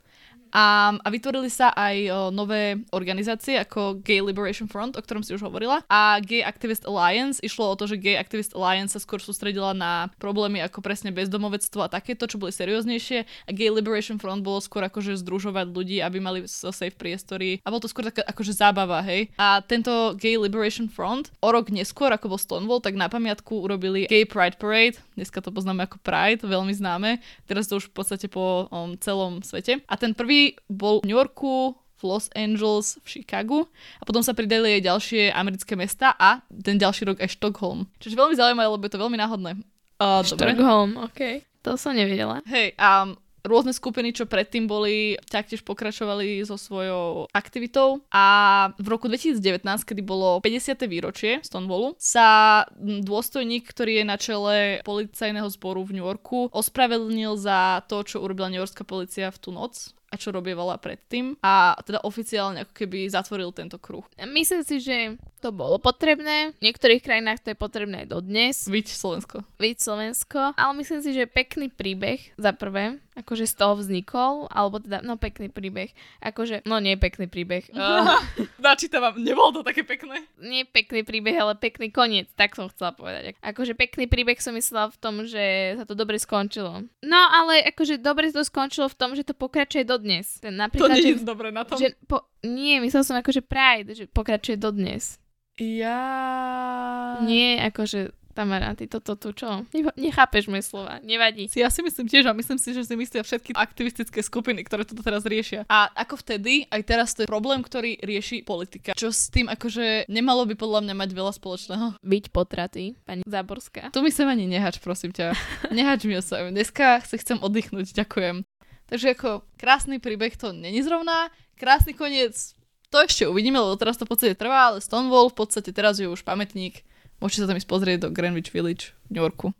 A, 0.51 0.95
a 0.95 1.07
vytvorili 1.12 1.51
sa 1.51 1.73
aj 1.75 2.29
nové 2.31 2.81
organizácie 2.93 3.60
ako 3.60 3.99
Gay 4.01 4.23
Liberation 4.23 4.69
Front, 4.69 4.95
o 4.95 5.03
ktorom 5.03 5.25
si 5.25 5.36
už 5.36 5.43
hovorila, 5.43 5.83
a 5.91 6.21
Gay 6.23 6.45
Activist 6.45 6.88
Alliance. 6.88 7.41
Išlo 7.43 7.73
o 7.73 7.77
to, 7.77 7.88
že 7.89 7.99
Gay 7.99 8.15
Activist 8.15 8.55
Alliance 8.55 8.95
sa 8.95 9.03
skôr 9.03 9.19
sústredila 9.19 9.75
na 9.75 10.13
problémy 10.21 10.63
ako 10.63 10.79
presne 10.79 11.12
bezdomovectvo 11.12 11.83
a 11.83 11.91
takéto, 11.91 12.29
čo 12.29 12.39
boli 12.39 12.55
serióznejšie. 12.55 13.27
A 13.47 13.51
Gay 13.51 13.73
Liberation 13.73 14.21
Front 14.21 14.45
bolo 14.45 14.63
skôr 14.63 14.86
akože 14.86 15.19
združovať 15.19 15.67
ľudí, 15.73 15.97
aby 15.99 16.17
mali 16.23 16.39
safe 16.47 16.95
priestory. 16.95 17.60
A 17.65 17.71
bolo 17.73 17.83
to 17.83 17.91
skôr 17.91 18.07
taká 18.07 18.23
akože 18.23 18.53
zábava, 18.55 19.03
hej. 19.03 19.33
A 19.36 19.60
tento 19.65 20.15
Gay 20.15 20.39
Liberation 20.39 20.88
Front 20.88 21.33
o 21.43 21.49
rok 21.51 21.73
neskôr, 21.73 22.13
ako 22.13 22.38
bol 22.38 22.39
Stonewall, 22.39 22.79
tak 22.79 22.95
na 22.95 23.12
pamiatku 23.12 23.65
urobili 23.65 24.05
Gay 24.07 24.23
Pride 24.23 24.62
Parade. 24.62 25.01
Dneska 25.17 25.41
to 25.41 25.49
poznáme 25.49 25.89
ako 25.89 25.97
Pride, 26.05 26.45
veľmi 26.45 26.71
známe. 26.71 27.19
Teraz 27.49 27.65
to 27.65 27.81
už 27.81 27.89
v 27.89 27.93
podstate 27.97 28.27
po 28.29 28.69
um, 28.69 28.93
celom 29.01 29.41
svete. 29.41 29.81
A 29.89 29.97
ten 29.97 30.13
prvý 30.13 30.37
bol 30.67 31.02
v 31.04 31.12
New 31.12 31.17
Yorku, 31.17 31.78
v 31.97 32.02
Los 32.06 32.30
Angeles, 32.38 33.02
v 33.02 33.08
Chicagu 33.19 33.65
a 33.97 34.04
potom 34.06 34.21
sa 34.21 34.38
pridali 34.38 34.78
aj 34.78 34.82
ďalšie 34.86 35.21
americké 35.34 35.73
mesta 35.73 36.13
a 36.13 36.45
ten 36.50 36.78
ďalší 36.78 37.10
rok 37.10 37.17
aj 37.17 37.34
Stockholm. 37.34 37.89
Čiže 37.97 38.17
veľmi 38.17 38.36
zaujímavé, 38.38 38.69
lebo 38.69 38.86
je 38.86 38.93
to 38.93 39.02
veľmi 39.02 39.17
náhodné. 39.17 39.52
Uh, 39.97 40.21
Stockholm, 40.21 41.02
ok. 41.02 41.41
To 41.65 41.73
som 41.73 41.97
nevedela. 41.97 42.45
Hej, 42.45 42.78
a 42.78 43.10
um, 43.10 43.17
rôzne 43.47 43.73
skupiny, 43.73 44.12
čo 44.13 44.30
predtým 44.30 44.69
boli, 44.69 45.17
taktiež 45.32 45.63
pokračovali 45.63 46.43
so 46.43 46.60
svojou 46.60 47.32
aktivitou 47.32 48.04
a 48.12 48.69
v 48.78 48.88
roku 48.91 49.08
2019, 49.10 49.63
kedy 49.88 50.02
bolo 50.04 50.43
50. 50.43 50.86
výročie 50.86 51.39
Stonewallu, 51.41 51.95
sa 51.97 52.63
dôstojník, 52.78 53.65
ktorý 53.65 54.04
je 54.04 54.06
na 54.06 54.17
čele 54.19 54.56
policajného 54.84 55.50
zboru 55.50 55.82
v 55.88 55.97
New 55.97 56.06
Yorku, 56.06 56.52
ospravedlnil 56.52 57.39
za 57.39 57.82
to, 57.89 58.04
čo 58.04 58.21
urobila 58.21 58.52
New 58.52 58.62
Yorkská 58.62 58.84
policia 58.86 59.34
v 59.34 59.39
tú 59.41 59.50
noc 59.56 59.96
a 60.08 60.15
čo 60.15 60.32
robievala 60.32 60.80
predtým 60.80 61.36
a 61.43 61.76
teda 61.84 62.00
oficiálne 62.08 62.63
ako 62.63 62.74
keby 62.74 63.12
zatvoril 63.12 63.52
tento 63.52 63.76
kruh. 63.76 64.08
Myslím 64.24 64.63
si, 64.63 64.80
že 64.80 65.20
to 65.43 65.52
bolo 65.54 65.78
potrebné. 65.78 66.56
V 66.58 66.63
niektorých 66.63 67.04
krajinách 67.04 67.43
to 67.43 67.54
je 67.54 67.58
potrebné 67.60 68.08
aj 68.08 68.08
dodnes. 68.10 68.56
Víť 68.65 68.96
Slovensko. 68.96 69.43
Víť 69.60 69.84
Slovensko. 69.84 70.56
Ale 70.56 70.74
myslím 70.80 71.00
si, 71.04 71.12
že 71.13 71.30
pekný 71.30 71.70
príbeh 71.70 72.34
za 72.39 72.56
prvé, 72.56 72.98
akože 73.20 73.46
z 73.46 73.54
toho 73.54 73.78
vznikol, 73.78 74.50
alebo 74.50 74.82
teda, 74.82 75.06
no 75.06 75.20
pekný 75.20 75.52
príbeh. 75.52 75.93
Akože, 76.24 76.65
no 76.65 76.82
nie 76.82 76.96
pekný 76.98 77.28
príbeh. 77.28 77.65
Uh, 77.88 78.20
Načítavam, 78.60 79.15
nebolo 79.17 79.60
to 79.60 79.62
také 79.63 79.82
pekné. 79.82 80.28
Nie 80.43 80.67
pekný 80.67 81.08
príbeh, 81.08 81.39
ale 81.39 81.56
pekný 81.56 81.88
koniec, 81.89 82.28
tak 82.36 82.54
som 82.54 82.67
chcela 82.67 82.91
povedať. 82.91 83.34
Akože 83.39 83.74
pekný 83.74 84.12
príbeh 84.12 84.38
som 84.43 84.54
myslela 84.54 84.91
v 84.91 84.98
tom, 85.00 85.24
že 85.24 85.78
sa 85.80 85.86
to 85.88 85.96
dobre 85.96 86.20
skončilo. 86.20 86.84
No 87.02 87.22
ale 87.32 87.63
akože 87.74 87.98
dobre 88.02 88.30
to 88.30 88.43
skončilo 88.43 88.91
v 88.91 88.98
tom, 88.98 89.15
že 89.15 89.24
to 89.24 89.34
pokračuje 89.34 89.88
do 89.88 89.96
dodnes. 89.97 90.38
Ten 90.38 90.53
napríklad, 90.53 90.93
to 90.93 91.01
nie 91.01 91.17
je 91.17 91.25
dobré 91.25 91.49
na 91.49 91.65
tom. 91.65 91.81
Že 91.81 91.97
po, 92.05 92.29
nie, 92.45 92.77
myslel 92.86 93.01
som 93.01 93.17
akože 93.17 93.41
Pride, 93.41 93.91
že 93.97 94.05
pokračuje 94.05 94.62
dodnes. 94.62 95.17
Ja... 95.57 97.17
Nie, 97.25 97.65
akože 97.65 98.13
Tamara, 98.38 98.77
ty 98.77 98.86
toto 98.86 99.17
tu 99.17 99.33
čo? 99.33 99.65
Ne- 99.73 99.97
nechápeš 99.97 100.45
moje 100.45 100.62
slova, 100.62 101.01
nevadí. 101.01 101.49
Ja 101.57 101.73
si 101.73 101.81
myslím 101.81 102.05
tiež 102.05 102.29
a 102.29 102.38
myslím 102.38 102.62
si, 102.62 102.69
že 102.69 102.86
si 102.86 102.93
myslia 102.93 103.25
všetky 103.25 103.57
aktivistické 103.57 104.21
skupiny, 104.21 104.62
ktoré 104.62 104.86
toto 104.86 105.01
teraz 105.01 105.25
riešia. 105.25 105.65
A 105.65 105.89
ako 106.05 106.21
vtedy, 106.21 106.69
aj 106.69 106.81
teraz 106.86 107.17
to 107.17 107.25
je 107.25 107.27
problém, 107.27 107.65
ktorý 107.65 107.97
rieši 107.97 108.45
politika. 108.45 108.93
Čo 108.93 109.10
s 109.10 109.33
tým 109.33 109.49
akože 109.49 110.05
nemalo 110.05 110.45
by 110.45 110.53
podľa 110.53 110.86
mňa 110.86 110.95
mať 111.01 111.10
veľa 111.17 111.33
spoločného. 111.33 111.86
Byť 111.97 112.25
potratý, 112.29 112.93
pani 113.10 113.25
Záborská. 113.25 113.89
Tu 113.89 114.05
mi 114.05 114.13
sem 114.13 114.29
ani 114.29 114.45
nehač, 114.45 114.77
prosím 114.77 115.10
ťa. 115.17 115.33
Nehač 115.73 116.05
mi 116.05 116.13
o 116.13 116.21
sa. 116.21 116.45
Dneska 116.45 117.01
si 117.10 117.17
chcem 117.17 117.41
oddychnúť, 117.41 117.97
ďakujem. 117.97 118.45
Takže 118.88 119.13
ako 119.13 119.43
krásny 119.60 120.00
príbeh 120.00 120.34
to 120.39 120.56
není 120.56 120.80
zrovna, 120.84 121.28
krásny 121.60 121.91
koniec 121.91 122.58
to 122.88 123.04
ešte 123.04 123.28
uvidíme, 123.28 123.60
lebo 123.60 123.76
teraz 123.76 124.00
to 124.00 124.08
v 124.08 124.15
podstate 124.15 124.36
trvá, 124.39 124.71
ale 124.71 124.80
Stonewall 124.80 125.28
v 125.28 125.43
podstate 125.43 125.76
teraz 125.76 126.00
je 126.00 126.08
už 126.08 126.23
pamätník. 126.23 126.88
Môžete 127.19 127.43
sa 127.43 127.50
tam 127.52 127.60
ísť 127.60 127.67
pozrieť 127.67 128.08
do 128.08 128.10
Greenwich 128.15 128.56
Village 128.56 128.95
v 129.12 129.19
New 129.19 129.23
Yorku. 129.23 129.52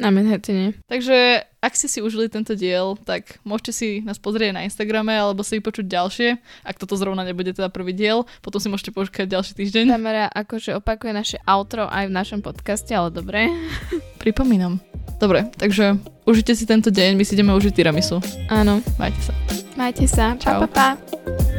Na 0.00 0.08
Manhattane. 0.08 0.80
Takže 0.88 1.44
ak 1.60 1.76
ste 1.76 1.92
si 1.92 2.00
užili 2.00 2.32
tento 2.32 2.56
diel, 2.56 2.96
tak 3.04 3.36
môžete 3.44 3.72
si 3.76 3.88
nás 4.00 4.16
pozrieť 4.16 4.56
na 4.56 4.64
Instagrame 4.64 5.12
alebo 5.12 5.44
si 5.44 5.60
vypočuť 5.60 5.84
ďalšie. 5.84 6.28
Ak 6.64 6.80
toto 6.80 6.96
zrovna 6.96 7.20
nebude 7.20 7.52
teda 7.52 7.68
prvý 7.68 7.92
diel, 7.92 8.24
potom 8.40 8.56
si 8.56 8.72
môžete 8.72 8.96
počkať 8.96 9.28
ďalší 9.28 9.52
týždeň. 9.60 9.92
Tamara 9.92 10.32
akože 10.32 10.80
opakuje 10.80 11.12
naše 11.12 11.36
outro 11.44 11.84
aj 11.84 12.08
v 12.08 12.16
našom 12.16 12.40
podcaste, 12.40 12.96
ale 12.96 13.12
dobre. 13.12 13.52
Pripomínam. 14.24 14.80
Dobre, 15.20 15.52
takže 15.60 16.00
užite 16.24 16.56
si 16.56 16.64
tento 16.64 16.88
deň, 16.88 17.12
my 17.12 17.24
si 17.28 17.36
ideme 17.36 17.52
užiť 17.52 17.76
tiramisu. 17.76 18.24
Áno. 18.48 18.80
Majte 18.96 19.20
sa. 19.20 19.32
Majte 19.76 20.08
sa. 20.08 20.32
Čau. 20.40 20.64
Pa, 20.64 20.96
pa, 20.96 20.96
pa. 20.96 21.49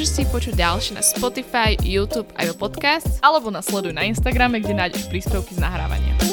Môžeš 0.00 0.16
si 0.16 0.32
počuť 0.32 0.56
ďalšie 0.56 0.92
na 0.96 1.04
Spotify, 1.04 1.76
YouTube 1.76 2.32
a 2.32 2.48
podcast. 2.56 3.20
Alebo 3.20 3.52
nás 3.52 3.68
sleduj 3.68 3.92
na 3.92 4.08
Instagrame, 4.08 4.56
kde 4.56 4.72
nájdeš 4.72 5.04
príspevky 5.12 5.52
z 5.52 5.60
nahrávania. 5.60 6.29